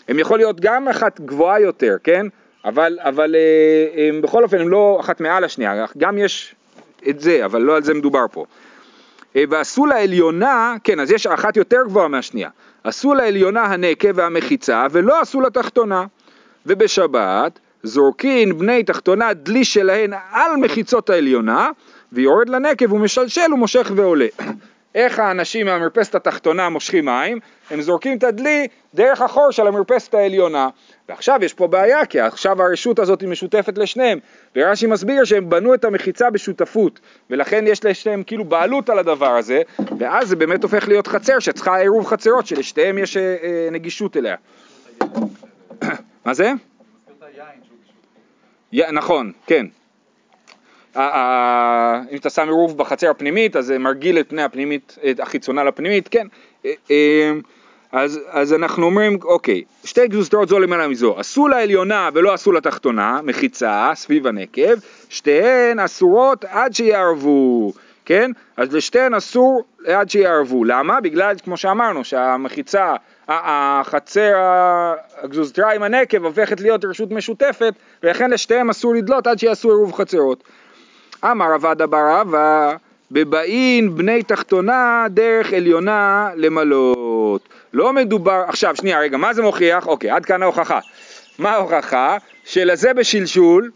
הן 0.08 0.20
יכול 0.20 0.38
להיות 0.38 0.60
גם 0.60 0.88
אחת 0.88 1.20
גבוהה 1.20 1.60
יותר, 1.60 1.96
כן? 2.04 2.26
אבל, 2.66 2.98
אבל 3.02 3.36
אה, 3.36 4.08
הם, 4.08 4.22
בכל 4.22 4.44
אופן 4.44 4.60
הן 4.60 4.68
לא 4.68 4.98
אחת 5.00 5.22
מעל 5.22 5.44
השנייה, 5.44 5.86
גם 5.98 6.18
יש 6.18 6.56
את 7.10 7.20
זה, 7.20 7.46
אבל 7.46 7.62
לא 7.62 7.76
על 7.76 7.84
זה 7.84 7.94
מדובר 7.94 8.26
פה. 8.32 8.46
אה, 9.36 9.44
ועשו 9.50 9.86
לעליונה, 9.86 10.76
כן, 10.84 11.00
אז 11.00 11.12
יש 11.12 11.28
אחת 11.28 11.58
יותר 11.58 11.82
גבוהה 11.86 12.08
מהשנייה, 12.08 12.50
עשו 12.84 13.14
לעליונה 13.14 13.64
הנקב 13.64 14.10
והמחיצה 14.16 14.88
ולא 14.92 15.22
עשו 15.22 15.42
לתחתונה. 15.42 16.06
ובשבת 16.66 17.60
זורקין 17.86 18.58
בני 18.58 18.84
תחתונה 18.84 19.34
דלי 19.34 19.66
שלהן 19.66 20.14
על 20.32 20.56
מחיצות 20.58 21.10
העליונה, 21.10 21.70
ויורד 22.12 22.50
לנקב 22.50 22.94
ומשלשל 22.94 23.54
ומושך 23.54 23.92
ועולה. 23.96 24.28
איך 24.96 25.20
האנשים 25.20 25.66
מהמרפסת 25.66 26.16
התחתונה 26.16 26.70
מושכים 26.70 27.06
מים? 27.06 27.40
הם 27.70 27.82
זורקים 27.82 28.18
את 28.18 28.24
הדלי 28.24 28.68
דרך 28.94 29.22
החור 29.22 29.52
של 29.52 29.68
המרפסת 29.68 30.14
העליונה. 30.14 30.70
ועכשיו 31.10 31.40
יש 31.44 31.54
פה 31.54 31.68
בעיה, 31.68 32.06
כי 32.06 32.20
עכשיו 32.20 32.62
הרשות 32.62 33.00
הזאת 33.00 33.22
היא 33.22 33.30
משותפת 33.30 33.78
לשניהם, 33.78 34.20
ורש"י 34.56 34.88
מסביר 34.88 35.24
שהם 35.24 35.50
בנו 35.50 35.74
את 35.74 35.86
המחיצה 35.86 36.30
בשותפות, 36.30 37.00
ולכן 37.30 37.68
יש 37.68 37.86
לשניהם 37.86 38.24
כאילו 38.24 38.44
בעלות 38.46 38.90
על 38.90 39.00
הדבר 39.00 39.32
הזה, 39.32 39.62
ואז 40.00 40.28
זה 40.28 40.36
באמת 40.36 40.64
הופך 40.64 40.88
להיות 40.88 41.08
חצר 41.08 41.40
שצריכה 41.40 41.78
עירוב 41.78 42.06
חצרות, 42.06 42.48
שלשתיהם 42.48 42.98
יש 42.98 43.18
אה, 43.18 43.36
אה, 43.44 43.68
נגישות 43.72 44.18
אליה. 44.18 44.36
מה 46.26 46.34
זה? 46.34 46.52
נכון, 48.74 49.32
כן. 49.48 49.66
אם 50.96 52.18
אתה 52.20 52.30
שם 52.30 52.46
עירוב 52.46 52.78
בחצר 52.78 53.10
הפנימית, 53.10 53.56
אז 53.56 53.66
זה 53.66 53.80
מרגיל 53.80 54.20
את 54.20 54.30
פני 54.30 54.44
הפנימית, 54.44 54.98
את 55.12 55.20
החיצונה 55.20 55.64
לפנימית, 55.64 56.08
כן. 56.08 56.28
אה, 56.66 56.72
אה, 56.92 57.32
אז, 57.92 58.20
אז 58.30 58.54
אנחנו 58.54 58.86
אומרים, 58.86 59.20
אוקיי, 59.24 59.64
שתי 59.84 60.08
גזוסטרות 60.08 60.50
זו 60.50 60.60
למעלה 60.60 60.88
מזו, 60.88 61.20
עשו 61.20 61.48
לעליונה 61.48 62.10
ולא 62.14 62.34
עשו 62.34 62.52
לתחתונה, 62.52 63.20
מחיצה 63.24 63.92
סביב 63.96 64.28
הנקב, 64.28 64.74
שתיהן 65.10 65.80
אסורות 65.80 66.46
עד 66.46 66.74
שיערבו, 66.74 67.74
כן? 68.06 68.32
אז 68.58 68.74
לשתיהן 68.74 69.14
אסור 69.14 69.64
עד 69.86 70.10
שיערבו, 70.10 70.64
למה? 70.64 71.02
בגלל, 71.02 71.36
כמו 71.44 71.58
שאמרנו, 71.58 72.04
שהמחיצה, 72.04 72.96
החצר, 73.28 74.34
הגזוזתרה 75.22 75.74
עם 75.74 75.84
הנקב 75.84 76.26
הופכת 76.26 76.62
להיות 76.62 76.86
רשות 76.86 77.12
משותפת, 77.12 77.74
ולכן 78.04 78.32
לשתיהם 78.32 78.70
אסור 78.70 78.96
לדלות 78.96 79.28
עד 79.28 79.40
שיעשו 79.40 79.70
עירוב 79.70 79.94
חצרות. 79.94 80.44
אמר 81.24 81.54
עבד 81.54 81.82
אבר 81.82 82.20
רבא, 82.20 82.76
בבאין 83.12 83.96
בני 83.96 84.24
תחתונה 84.24 85.06
דרך 85.10 85.54
עליונה 85.54 86.30
למלות. 86.36 87.50
לא 87.74 87.94
מדובר, 87.94 88.44
עכשיו 88.48 88.76
שנייה 88.76 89.00
רגע, 89.00 89.18
מה 89.18 89.34
זה 89.34 89.42
מוכיח? 89.42 89.88
אוקיי, 89.88 90.10
עד 90.10 90.26
כאן 90.26 90.44
ההוכחה. 90.44 90.80
מה 91.40 91.52
ההוכחה? 91.52 92.18
שלזה 92.44 92.94
בשלשול, 92.94 93.72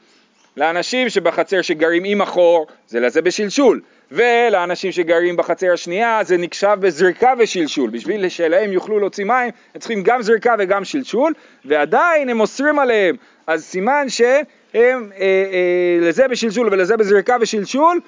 לאנשים 0.57 1.09
שבחצר 1.09 1.61
שגרים 1.61 2.03
עם 2.05 2.21
החור, 2.21 2.67
זה 2.87 2.99
לזה 2.99 3.21
בשלשול. 3.21 3.81
ולאנשים 4.11 4.91
שגרים 4.91 5.37
בחצר 5.37 5.73
השנייה 5.73 6.19
זה 6.23 6.37
נחשב 6.37 6.77
בזריקה 6.79 7.33
ושלשול. 7.39 7.89
בשביל 7.89 8.29
שלהם 8.29 8.71
יוכלו 8.71 8.99
להוציא 8.99 9.25
מים, 9.25 9.51
הם 9.73 9.79
צריכים 9.79 10.03
גם 10.03 10.21
זריקה 10.21 10.55
וגם 10.59 10.85
שלשול, 10.85 11.33
ועדיין 11.65 12.29
הם 12.29 12.39
אוסרים 12.39 12.79
עליהם. 12.79 13.15
אז 13.47 13.63
סימן 13.63 14.05
שהם 14.09 14.31
אה, 14.75 14.81
אה, 15.21 15.97
לזה 16.01 16.27
בשלשול 16.27 16.67
ולזה 16.71 16.97
בזריקה 16.97 17.37
ושלשול, 17.41 17.99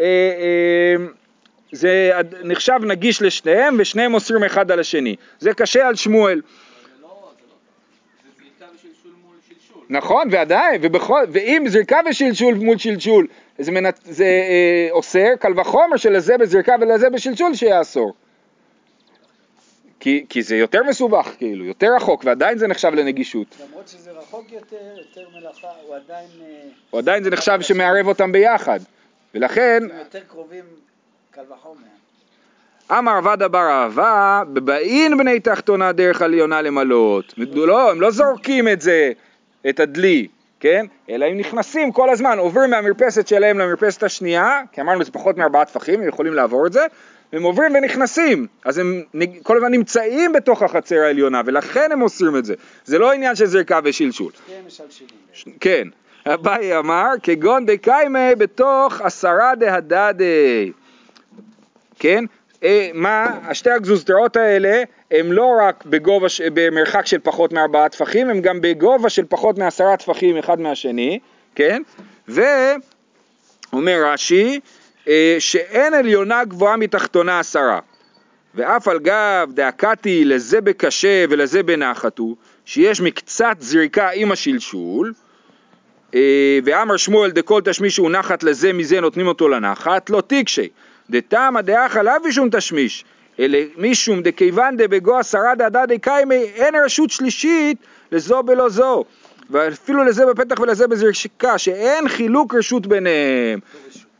אה, 0.00 0.04
אה, 0.04 1.04
זה 1.72 2.10
נחשב 2.44 2.78
נגיש 2.82 3.22
לשניהם 3.22 3.76
ושניהם 3.78 4.14
אוסרים 4.14 4.44
אחד 4.44 4.70
על 4.70 4.80
השני. 4.80 5.16
זה 5.38 5.54
קשה 5.54 5.88
על 5.88 5.96
שמואל. 5.96 6.40
זה 6.40 7.02
לא, 7.02 7.08
זה 7.08 7.46
לא, 7.48 7.54
זה 8.22 8.30
זריקה 8.38 8.66
ושלשול 8.74 9.12
מול 9.22 9.36
שלשול. 9.48 9.82
נכון, 9.90 10.28
ועדיין, 10.30 10.80
ובכל, 10.84 11.24
ואם 11.28 11.64
זריקה 11.68 11.98
ושלשול 12.10 12.54
מול 12.54 12.78
שלשול, 12.78 13.26
זה, 13.58 13.72
מנ... 13.72 13.90
זה 14.04 14.24
אה, 14.24 14.88
אוסר, 14.90 15.36
קל 15.40 15.60
וחומר 15.60 15.96
שלזה 15.96 16.38
בזריקה 16.38 16.74
ולזה 16.80 17.10
בשלשול 17.10 17.54
שיאסור. 17.54 18.14
כי, 20.00 20.26
כי 20.28 20.42
זה 20.42 20.56
יותר 20.56 20.82
מסובך, 20.82 21.28
כאילו, 21.38 21.64
יותר 21.64 21.94
רחוק, 21.96 22.24
ועדיין 22.24 22.58
זה 22.58 22.66
נחשב 22.66 22.94
לנגישות. 22.94 23.56
למרות 23.68 23.88
שזה 23.88 24.10
רחוק 24.10 24.52
יותר, 24.52 24.76
יותר 24.98 25.28
מלאכה, 25.34 25.68
הוא 25.86 25.96
עדיין... 25.96 26.28
אה, 26.40 26.68
או 26.92 26.98
עדיין 26.98 27.24
זה 27.24 27.30
נחשב 27.30 27.58
שמערב 27.60 28.06
אותם 28.06 28.32
ביחד. 28.32 28.80
ולכן, 29.34 29.82
הם 29.90 29.98
יותר 29.98 30.20
קרובים 30.28 30.64
קל 31.30 31.42
וחומר. 31.52 31.98
אמר 32.90 33.12
עבד 33.12 33.42
אבר 33.42 33.68
אהבה, 33.70 34.42
בבאין 34.52 35.18
בני 35.18 35.40
תחתונה 35.40 35.92
דרך 35.92 36.22
עליונה 36.22 36.62
למלות. 36.62 37.34
לא, 37.36 37.90
הם 37.90 38.00
לא 38.00 38.10
זורקים 38.10 38.68
את 38.68 38.80
זה, 38.80 39.12
את 39.68 39.80
הדלי, 39.80 40.28
כן? 40.60 40.86
אלא 41.10 41.26
הם 41.26 41.38
נכנסים 41.38 41.92
כל 41.92 42.10
הזמן, 42.10 42.38
עוברים 42.38 42.70
מהמרפסת 42.70 43.28
שלהם 43.28 43.58
למרפסת 43.58 44.02
השנייה, 44.02 44.60
כי 44.72 44.80
אמרנו 44.80 45.04
זה 45.04 45.12
פחות 45.12 45.36
מארבעה 45.36 45.64
טפחים, 45.64 46.00
הם 46.00 46.08
יכולים 46.08 46.34
לעבור 46.34 46.66
את 46.66 46.72
זה, 46.72 46.86
הם 47.32 47.42
עוברים 47.42 47.74
ונכנסים, 47.74 48.46
אז 48.64 48.78
הם 48.78 49.02
כל 49.42 49.56
הזמן 49.56 49.70
נמצאים 49.70 50.32
בתוך 50.32 50.62
החצר 50.62 50.96
העליונה, 50.96 51.42
ולכן 51.46 51.92
הם 51.92 52.02
אוסרים 52.02 52.36
את 52.36 52.44
זה. 52.44 52.54
זה 52.84 52.98
לא 52.98 53.12
עניין 53.12 53.36
של 53.36 53.46
זריקה 53.46 53.80
ושלשול. 53.84 54.32
שניהם 54.46 54.64
משלשלים. 54.66 55.54
כן, 55.60 55.88
אביי 56.26 56.78
אמר, 56.78 57.08
כגון 57.22 57.66
דקיימי 57.66 58.34
בתוך 58.38 59.00
עשרה 59.00 59.52
דהדדי. 59.54 60.72
כן? 61.98 62.24
אה, 62.64 62.90
מה, 62.94 63.38
השתי 63.44 63.70
הגזוזתרות 63.70 64.36
האלה 64.36 64.82
הם 65.10 65.32
לא 65.32 65.56
רק 65.60 65.84
בגובה, 65.86 66.26
במרחק 66.54 67.06
של 67.06 67.18
פחות 67.22 67.52
מארבעה 67.52 67.88
טפחים, 67.88 68.30
הם 68.30 68.40
גם 68.40 68.60
בגובה 68.60 69.08
של 69.08 69.24
פחות 69.28 69.58
מעשרה 69.58 69.96
טפחים 69.96 70.36
אחד 70.36 70.60
מהשני, 70.60 71.18
כן? 71.54 71.82
ואומר 72.28 74.02
רש"י, 74.04 74.60
אה, 75.08 75.36
שאין 75.38 75.94
עליונה 75.94 76.44
גבוהה 76.44 76.76
מתחתונה 76.76 77.38
עשרה. 77.38 77.78
ואף 78.54 78.88
על 78.88 78.98
גב 78.98 79.50
דאקתי 79.54 80.24
לזה 80.24 80.60
בקשה 80.60 81.24
ולזה 81.30 81.62
בנחת 81.62 82.18
הוא, 82.18 82.36
שיש 82.64 83.00
מקצת 83.00 83.56
זריקה 83.60 84.08
עם 84.14 84.32
השלשול, 84.32 85.12
אה, 86.14 86.58
ואמר 86.64 86.96
שמואל 86.96 87.30
דכל 87.30 87.60
תשמישו 87.64 88.08
נחת 88.08 88.42
לזה 88.42 88.72
מזה 88.72 89.00
נותנים 89.00 89.26
אותו 89.26 89.48
לנחת, 89.48 90.10
לא 90.10 90.20
תיקשי, 90.20 90.68
דתמא 91.10 91.60
דאחא 91.60 91.98
לאו 91.98 92.12
משום 92.24 92.48
תשמיש, 92.52 93.04
אלא 93.40 93.58
משום 93.76 94.22
דכיוון 94.22 94.76
דבגו 94.76 95.18
עשרה 95.18 95.54
דעדה 95.54 95.86
דקיימי 95.86 96.34
אין 96.34 96.74
רשות 96.84 97.10
שלישית 97.10 97.78
לזו 98.12 98.42
בלא 98.42 98.68
זו, 98.68 99.04
ואפילו 99.50 100.04
לזה 100.04 100.26
בפתח 100.26 100.60
ולזה 100.60 100.88
בזריקה, 100.88 101.58
שאין 101.58 102.08
חילוק 102.08 102.54
רשות 102.54 102.86
ביניהם. 102.86 103.60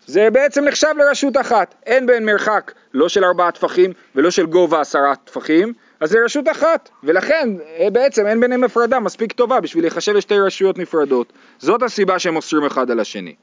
זה 0.07 0.31
בעצם 0.31 0.65
נחשב 0.65 0.95
לרשות 0.97 1.37
אחת, 1.37 1.75
אין 1.87 2.07
בין 2.07 2.25
מרחק 2.25 2.73
לא 2.95 3.09
של 3.09 3.25
ארבעה 3.25 3.53
טפחים 3.53 3.93
ולא 4.15 4.31
של 4.31 4.47
גובה 4.47 4.81
עשרה 4.81 5.15
טפחים, 5.17 5.73
אז 6.01 6.11
זה 6.11 6.19
רשות 6.25 6.49
אחת, 6.49 6.89
ולכן 7.05 7.49
אה, 7.79 7.91
בעצם 7.91 8.27
אין 8.27 8.41
ביניהם 8.41 8.65
הפרדה 8.65 9.01
מספיק 9.01 9.33
טובה 9.33 9.61
בשביל 9.61 9.85
להיחשב 9.85 10.13
לשתי 10.13 10.39
רשויות 10.39 10.79
נפרדות. 10.79 11.33
זאת 11.59 11.83
הסיבה 11.83 12.19
שהם 12.19 12.37
אוסרים 12.37 12.65
אחד 12.65 12.91
על 12.91 13.01
השני. 13.01 13.35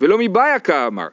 ולא 0.00 0.18
מבעיה 0.18 0.58
כאמר, 0.58 1.06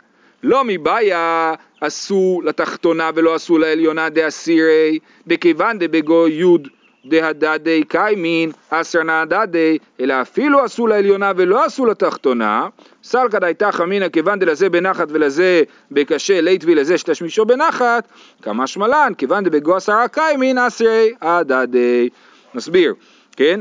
לא 0.46 0.64
מבעיה 0.64 1.54
עשו 1.82 2.42
לתחתונה 2.44 3.10
ולא 3.16 3.36
עשו 3.36 3.58
לעליונה 3.58 4.10
דאסירי, 4.10 5.00
דכיוון 5.28 5.80
דבגו 5.80 6.28
יוד 6.28 6.68
דהדדי 7.06 7.84
קיימין 7.88 8.52
אסר 8.70 9.04
נהדדי, 9.04 9.78
אלא 10.00 10.22
אפילו 10.22 10.64
עשו 10.64 10.88
לעליונה 10.88 11.32
ולא 11.36 11.66
עשו 11.66 11.86
לתחתונה, 11.86 12.68
סלקא 13.04 13.40
דייתא 13.40 13.72
חמינא 13.72 14.10
כיוון 14.10 14.40
דלזה 14.40 14.70
בנחת 14.70 15.08
ולזה 15.10 15.64
בקשה 15.92 16.42
לית 16.42 16.64
ולזה 16.68 16.98
שתשמישו 16.98 17.46
בנחת, 17.46 18.08
כמשמע 18.42 18.88
לן, 18.88 19.14
כיוון 19.18 19.44
דבגו 19.44 19.76
עשרה 19.76 20.08
קיימין 20.08 20.58
אסרי 20.58 21.14
הדדי. 21.22 22.10
נסביר, 22.54 22.94
כן? 23.36 23.60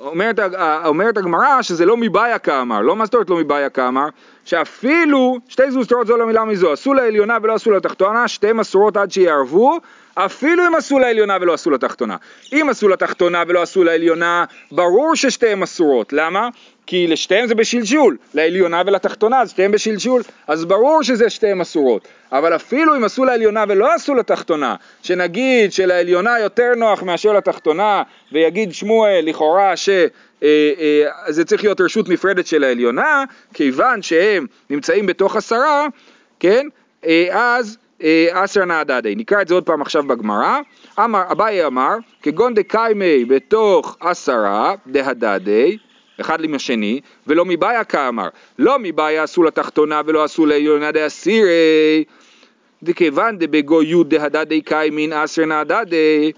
אומרת, 0.00 0.38
אומרת 0.84 1.16
הגמרא 1.16 1.62
שזה 1.62 1.86
לא 1.86 1.96
מבעיה 1.96 2.38
כאמר, 2.38 2.80
לא 2.80 2.96
מה 2.96 3.04
זאת 3.04 3.14
אומרת 3.14 3.30
לא 3.30 3.36
מבעיה 3.36 3.70
כאמר? 3.70 4.08
שאפילו 4.50 5.38
שתי 5.48 5.70
זוזתרות 5.70 6.06
זו 6.06 6.16
למילה 6.16 6.44
מזו, 6.44 6.72
עשו 6.72 6.94
לעליונה 6.94 7.38
ולא 7.42 7.54
עשו 7.54 7.70
לתחתונה, 7.70 8.28
שתיהן 8.28 8.60
אסורות 8.60 8.96
עד 8.96 9.10
שיערבו, 9.12 9.78
אפילו 10.14 10.66
אם 10.66 10.74
עשו 10.74 10.98
לעליונה 10.98 11.36
ולא 11.40 11.54
עשו 11.54 11.70
לתחתונה. 11.70 12.16
אם 12.52 12.66
עשו 12.70 12.88
לתחתונה 12.88 13.42
ולא 13.48 13.62
עשו 13.62 13.84
לעליונה, 13.84 14.44
ברור 14.72 15.16
ששתיהן 15.16 15.62
אסורות, 15.62 16.12
למה? 16.12 16.48
כי 16.86 17.06
לשתיהן 17.06 17.46
זה 17.46 17.54
בשלשול, 17.54 18.16
לעליונה 18.34 18.82
ולתחתונה, 18.86 19.40
אז 19.40 19.50
שתיהן 19.50 19.70
בשלשול, 19.70 20.22
אז 20.46 20.64
ברור 20.64 21.02
שזה 21.02 21.30
שתיהן 21.30 21.60
אסורות. 21.60 22.08
אבל 22.32 22.56
אפילו 22.56 22.96
אם 22.96 23.04
עשו 23.04 23.24
לעליונה 23.24 23.64
ולא 23.68 23.94
עשו 23.94 24.14
לתחתונה, 24.14 24.74
שנגיד 25.02 25.72
שלעליונה 25.72 26.40
יותר 26.40 26.72
נוח 26.76 27.02
מאשר 27.02 27.32
לתחתונה, 27.32 28.02
ויגיד 28.32 28.74
שמואל 28.74 29.20
לכאורה 29.24 29.76
שזה 30.40 31.44
צריך 31.44 31.64
להיות 31.64 31.80
רשות 31.80 32.08
נפרדת 32.08 32.46
של 32.46 32.64
העליונה, 32.64 33.24
כיוון 33.54 34.02
שהם 34.02 34.46
נמצאים 34.70 35.06
בתוך 35.06 35.36
עשרה, 35.36 35.86
כן, 36.40 36.66
אה, 37.06 37.28
אז 37.32 37.78
אה, 38.02 38.28
אסר 38.32 38.64
נהדדי. 38.64 39.14
נקרא 39.14 39.42
את 39.42 39.48
זה 39.48 39.54
עוד 39.54 39.64
פעם 39.64 39.82
עכשיו 39.82 40.02
בגמרא. 40.02 40.58
אמר, 40.98 41.22
אביי 41.32 41.66
אמר, 41.66 41.96
כגון 42.22 42.54
דקיימי 42.54 43.24
בתוך 43.24 43.96
עשרה 44.00 44.74
דהדדי, 44.86 45.78
אחד 46.20 46.44
עם 46.44 46.54
השני, 46.54 47.00
ולא 47.26 47.44
מבעיה 47.44 47.84
כאמר, 47.84 48.28
לא 48.58 48.78
מבעיה 48.78 49.22
עשו 49.22 49.42
לתחתונה 49.42 50.00
ולא 50.06 50.24
עשו 50.24 50.46
לעליונה 50.46 50.92
דאסירי, 50.92 52.04
דכיוון 52.82 53.38
דבגו 53.38 53.82
יוד 53.82 54.14
דהדדי 54.14 54.60
קיימין 54.60 55.12
אסר 55.12 55.44
נהדדי, 55.44 56.32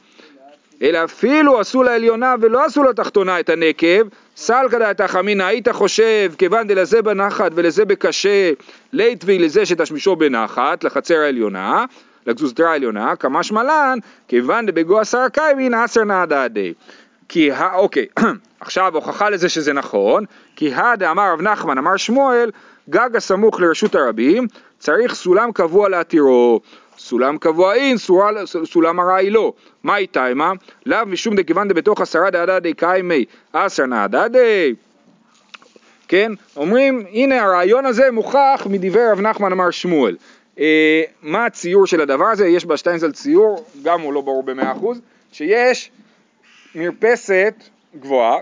אלא 0.83 1.05
אפילו 1.05 1.61
עשו 1.61 1.83
לעליונה 1.83 2.35
ולא 2.41 2.65
עשו 2.65 2.83
לתחתונה 2.83 3.41
את 3.41 3.49
הנקב, 3.49 4.09
סלקא 4.37 4.79
דעתא 4.79 5.07
חמינא 5.07 5.43
היית 5.43 5.69
חושב 5.69 6.33
כיוון 6.39 6.67
דלזה 6.67 7.03
בנחת 7.03 7.53
ולזה 7.55 7.85
בקשה 7.85 8.51
לית 8.93 9.25
לזה 9.25 9.67
שתשמישו 9.67 10.17
בנחת 10.17 10.85
לחצר 10.85 11.19
העליונה, 11.19 11.85
לגזוזתרה 12.27 12.71
העליונה, 12.71 13.17
כמשמע 13.17 13.63
לן 13.63 13.99
כיוון 14.29 14.67
דבגו 14.67 15.01
עשר 15.01 15.29
קיימין 15.29 15.75
אסר 15.75 16.05
נהדדי. 16.05 16.73
כי 17.29 17.53
ה... 17.53 17.75
אוקיי, 17.75 18.07
עכשיו 18.61 18.95
הוכחה 18.95 19.31
לזה 19.31 19.49
שזה 19.49 19.73
נכון, 19.73 20.25
כי 20.57 20.75
הא 20.75 20.95
דאמר 20.95 21.33
רב 21.33 21.43
נחמן 21.43 21.79
אמר 21.79 21.97
שמואל, 21.97 22.51
גג 22.91 23.17
הסמוך 23.17 23.61
לרשות 23.61 23.95
הרבים, 23.95 24.47
צריך 24.79 25.15
סולם 25.15 25.53
קבוע 25.53 25.89
להתירו. 25.89 26.61
סולם 26.99 27.39
קבוע 27.39 27.75
אין, 27.75 27.97
סורל- 27.99 28.47
סולם 28.65 29.01
ארעי 29.01 29.31
לא. 29.31 29.53
מה 29.83 29.97
איתה 29.97 30.35
מה? 30.35 30.53
לאו 30.87 31.07
משום 31.07 31.35
דכיוון 31.37 31.69
דבתוך 31.69 32.01
עשרה 32.01 32.31
דעדדי 32.31 32.75
קיימי 32.75 33.25
עשר 33.53 33.87
נעדדי. 33.87 34.75
כן? 36.09 36.33
אומרים, 36.57 37.05
הנה 37.11 37.43
הרעיון 37.43 37.87
הזה 37.87 38.11
מוכח 38.11 38.67
מדברי 38.71 39.11
רב 39.11 39.21
נחמן 39.21 39.53
אמר 39.53 39.71
שמואל. 39.71 40.17
אה, 40.59 41.03
מה 41.23 41.47
הציור 41.47 41.87
של 41.87 42.01
הדבר 42.01 42.25
הזה? 42.27 42.47
יש 42.47 42.67
בשטיינזל 42.67 43.13
ציור, 43.13 43.65
גם 43.83 44.01
הוא 44.01 44.13
לא 44.13 44.21
ברור 44.21 44.43
במאה 44.43 44.73
אחוז, 44.73 45.01
שיש 45.33 45.91
מרפסת 46.75 47.55
גבוהה 48.01 48.39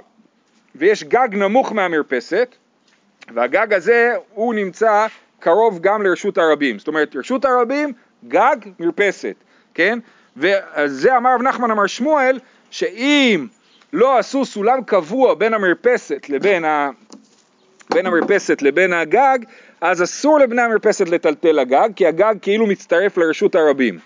ויש 0.77 1.05
גג 1.05 1.29
נמוך 1.33 1.73
מהמרפסת 1.73 2.55
והגג 3.35 3.73
הזה 3.75 4.13
הוא 4.35 4.55
נמצא 4.55 5.07
קרוב 5.41 5.79
גם 5.81 6.03
לרשות 6.03 6.39
הרבים, 6.39 6.79
זאת 6.79 6.89
אומרת 6.89 7.17
רשות 7.17 7.45
הרבים 7.45 7.93
גג 8.29 8.57
מרפסת, 8.81 9.35
כן? 9.75 9.99
ועל 10.37 10.89
זה 10.89 11.17
אמר 11.17 11.35
רב 11.35 11.43
נחמן 11.43 11.71
אמר 11.71 11.87
שמואל 11.87 12.39
שאם 12.71 13.47
לא 13.93 14.19
עשו 14.19 14.45
סולם 14.45 14.83
קבוע 14.87 15.35
בין 15.35 15.55
המרפסת 15.55 16.29
לבין 16.29 16.65
ה... 16.65 16.91
בין 17.95 18.07
המרפסת 18.07 18.63
לבין 18.63 18.93
הגג, 18.93 19.39
אז 19.81 20.03
אסור 20.03 20.39
לבני 20.39 20.63
המרפסת 20.63 21.09
לטלטל 21.09 21.59
הגג, 21.59 21.89
כי 21.97 22.07
הגג 22.07 22.35
כאילו 22.43 22.67
מצטרף 22.67 23.19
לרשות 23.19 23.55
הרבים. 23.55 23.99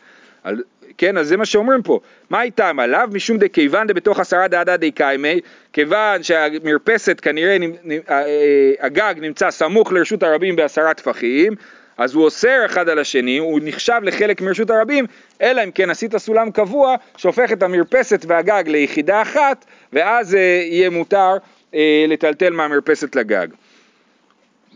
על, 0.44 0.62
כן, 0.98 1.18
אז 1.18 1.28
זה 1.28 1.36
מה 1.36 1.46
שאומרים 1.46 1.82
פה. 1.82 2.00
מה 2.30 2.42
איתם 2.42 2.80
עליו? 2.80 3.08
משום 3.12 3.38
דכיוון 3.38 3.86
דבתוך 3.86 4.20
עשרה 4.20 4.48
דעדה 4.48 4.76
די 4.76 4.90
קיימי, 4.90 5.40
כיוון 5.72 6.22
שהמרפסת 6.22 7.20
כנראה, 7.20 7.56
אה, 7.90 7.98
אה, 8.10 8.72
הגג 8.80 9.14
נמצא 9.20 9.50
סמוך 9.50 9.92
לרשות 9.92 10.22
הרבים 10.22 10.56
בעשרה 10.56 10.94
טפחים, 10.94 11.52
אז 11.98 12.14
הוא 12.14 12.24
אוסר 12.24 12.62
אחד 12.66 12.88
על 12.88 12.98
השני, 12.98 13.38
הוא 13.38 13.60
נחשב 13.62 14.00
לחלק 14.02 14.40
מרשות 14.40 14.70
הרבים, 14.70 15.06
אלא 15.42 15.64
אם 15.64 15.70
כן 15.70 15.90
עשית 15.90 16.16
סולם 16.16 16.50
קבוע 16.50 16.94
שהופך 17.16 17.52
את 17.52 17.62
המרפסת 17.62 18.24
והגג 18.28 18.64
ליחידה 18.66 19.22
אחת, 19.22 19.64
ואז 19.92 20.34
אה, 20.34 20.40
יהיה 20.40 20.90
מותר 20.90 21.36
אה, 21.74 22.04
לטלטל 22.08 22.52
מהמרפסת 22.52 23.16
לגג. 23.16 23.48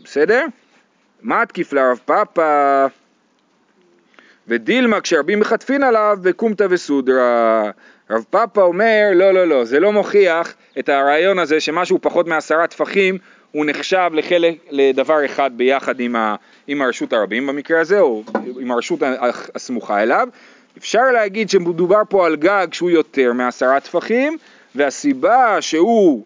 בסדר? 0.03 0.45
מה 1.21 1.41
התקיף 1.41 1.73
לרב 1.73 1.99
פאפא? 2.05 2.87
ודילמה 4.47 5.01
כשרבים 5.01 5.39
מחטפין 5.39 5.83
עליו 5.83 6.17
בקומתא 6.21 6.67
וסודרא. 6.69 7.71
רב 8.09 8.25
פאפא 8.29 8.59
אומר 8.59 9.09
לא 9.13 9.31
לא 9.31 9.47
לא 9.47 9.65
זה 9.65 9.79
לא 9.79 9.91
מוכיח 9.91 10.53
את 10.79 10.89
הרעיון 10.89 11.39
הזה 11.39 11.59
שמשהו 11.59 11.99
פחות 12.01 12.27
מעשרה 12.27 12.67
טפחים 12.67 13.17
הוא 13.51 13.65
נחשב 13.65 14.09
לחלק, 14.13 14.55
לדבר 14.69 15.25
אחד 15.25 15.51
ביחד 15.55 15.99
עם, 15.99 16.15
ה, 16.15 16.35
עם 16.67 16.81
הרשות 16.81 17.13
הרבים 17.13 17.47
במקרה 17.47 17.81
הזה 17.81 17.99
או 17.99 18.23
עם 18.59 18.71
הרשות 18.71 18.99
הסמוכה 19.55 20.03
אליו. 20.03 20.27
אפשר 20.77 21.11
להגיד 21.13 21.49
שמדובר 21.49 22.01
פה 22.09 22.25
על 22.25 22.35
גג 22.35 22.67
שהוא 22.71 22.89
יותר 22.89 23.33
מעשרה 23.33 23.79
טפחים 23.79 24.37
והסיבה 24.75 25.61
שהוא 25.61 26.23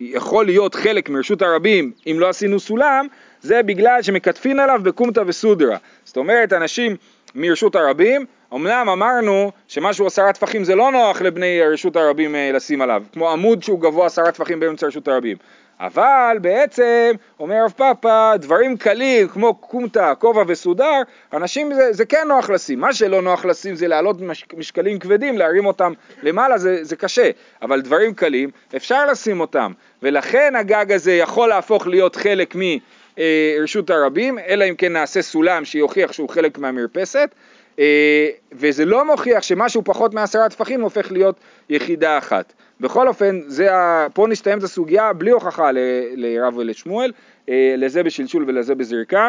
יכול 0.00 0.46
להיות 0.46 0.74
חלק 0.74 1.08
מרשות 1.08 1.42
הרבים 1.42 1.92
אם 2.06 2.16
לא 2.18 2.28
עשינו 2.28 2.60
סולם 2.60 3.06
זה 3.40 3.62
בגלל 3.62 4.02
שמקטפין 4.02 4.60
עליו 4.60 4.80
בקומתא 4.82 5.22
וסודרא. 5.26 5.76
זאת 6.04 6.16
אומרת 6.16 6.52
אנשים 6.52 6.96
מרשות 7.34 7.76
הרבים 7.76 8.26
אמנם 8.54 8.88
אמרנו 8.92 9.52
שמשהו 9.68 10.06
עשרה 10.06 10.32
טפחים 10.32 10.64
זה 10.64 10.74
לא 10.74 10.92
נוח 10.92 11.22
לבני 11.22 11.60
רשות 11.72 11.96
הרבים 11.96 12.34
אה, 12.34 12.50
לשים 12.52 12.82
עליו 12.82 13.02
כמו 13.12 13.30
עמוד 13.30 13.62
שהוא 13.62 13.80
גבוה 13.80 14.06
עשרה 14.06 14.32
טפחים 14.32 14.60
באמצע 14.60 14.86
רשות 14.86 15.08
הרבים 15.08 15.36
אבל 15.80 16.36
בעצם, 16.40 17.12
אומר 17.40 17.64
רב 17.64 17.72
פאפא, 17.76 18.36
דברים 18.36 18.76
קלים 18.76 19.28
כמו 19.28 19.54
קומתא, 19.54 20.12
כובע 20.18 20.42
וסודר, 20.46 21.02
אנשים 21.32 21.74
זה, 21.74 21.92
זה 21.92 22.04
כן 22.04 22.24
נוח 22.28 22.50
לשים. 22.50 22.80
מה 22.80 22.92
שלא 22.92 23.22
נוח 23.22 23.44
לשים 23.44 23.74
זה 23.74 23.88
להעלות 23.88 24.20
מש, 24.20 24.44
משקלים 24.56 24.98
כבדים, 24.98 25.38
להרים 25.38 25.66
אותם 25.66 25.92
למעלה, 26.22 26.58
זה, 26.58 26.84
זה 26.84 26.96
קשה. 26.96 27.30
אבל 27.62 27.80
דברים 27.80 28.14
קלים, 28.14 28.50
אפשר 28.76 29.06
לשים 29.06 29.40
אותם. 29.40 29.72
ולכן 30.02 30.56
הגג 30.56 30.92
הזה 30.92 31.12
יכול 31.12 31.48
להפוך 31.48 31.86
להיות 31.86 32.16
חלק 32.16 32.54
מרשות 32.54 33.90
הרבים, 33.90 34.38
אלא 34.38 34.64
אם 34.64 34.74
כן 34.74 34.92
נעשה 34.92 35.22
סולם 35.22 35.64
שיוכיח 35.64 36.12
שהוא 36.12 36.28
חלק 36.28 36.58
מהמרפסת. 36.58 37.34
אה, 37.78 38.28
וזה 38.52 38.84
לא 38.84 39.04
מוכיח 39.04 39.42
שמשהו 39.42 39.82
פחות 39.84 40.14
מעשרה 40.14 40.48
טפחים 40.48 40.80
הופך 40.80 41.12
להיות 41.12 41.36
יחידה 41.68 42.18
אחת. 42.18 42.52
בכל 42.82 43.08
אופן, 43.08 43.40
זה 43.46 43.74
ה... 43.74 44.06
פה 44.14 44.26
נסתיימת 44.28 44.62
הסוגיה 44.62 45.12
בלי 45.12 45.30
הוכחה 45.30 45.70
לרב 46.16 46.56
ולשמואל, 46.56 47.12
אה, 47.48 47.74
לזה 47.78 48.02
בשלשול 48.02 48.44
ולזה 48.48 48.74
בזריקה, 48.74 49.28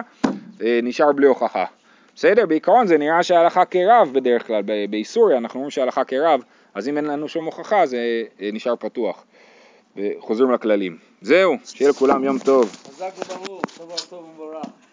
אה, 0.61 0.79
נשאר 0.83 1.11
בלי 1.11 1.27
הוכחה. 1.27 1.65
בסדר? 2.15 2.45
בעיקרון 2.45 2.87
זה 2.87 2.97
נראה 2.97 3.23
שההלכה 3.23 3.65
כרב 3.65 4.09
בדרך 4.13 4.47
כלל, 4.47 4.61
באיסוריה 4.89 5.37
אנחנו 5.37 5.57
אומרים 5.57 5.71
שההלכה 5.71 6.03
כרב, 6.03 6.41
אז 6.73 6.87
אם 6.87 6.97
אין 6.97 7.05
לנו 7.05 7.27
שום 7.27 7.45
הוכחה 7.45 7.85
זה 7.85 8.23
אה, 8.41 8.49
נשאר 8.53 8.75
פתוח. 8.75 9.23
וחוזרים 9.97 10.51
לכללים. 10.51 10.97
זהו, 11.21 11.55
שיהיה 11.63 11.89
לכולם 11.89 12.23
יום 12.23 12.39
טוב. 12.39 12.75
חזק 12.87 13.11
וברור, 13.19 13.61
שבוע 13.75 13.95
טוב 14.09 14.23
ומבורך. 14.29 14.83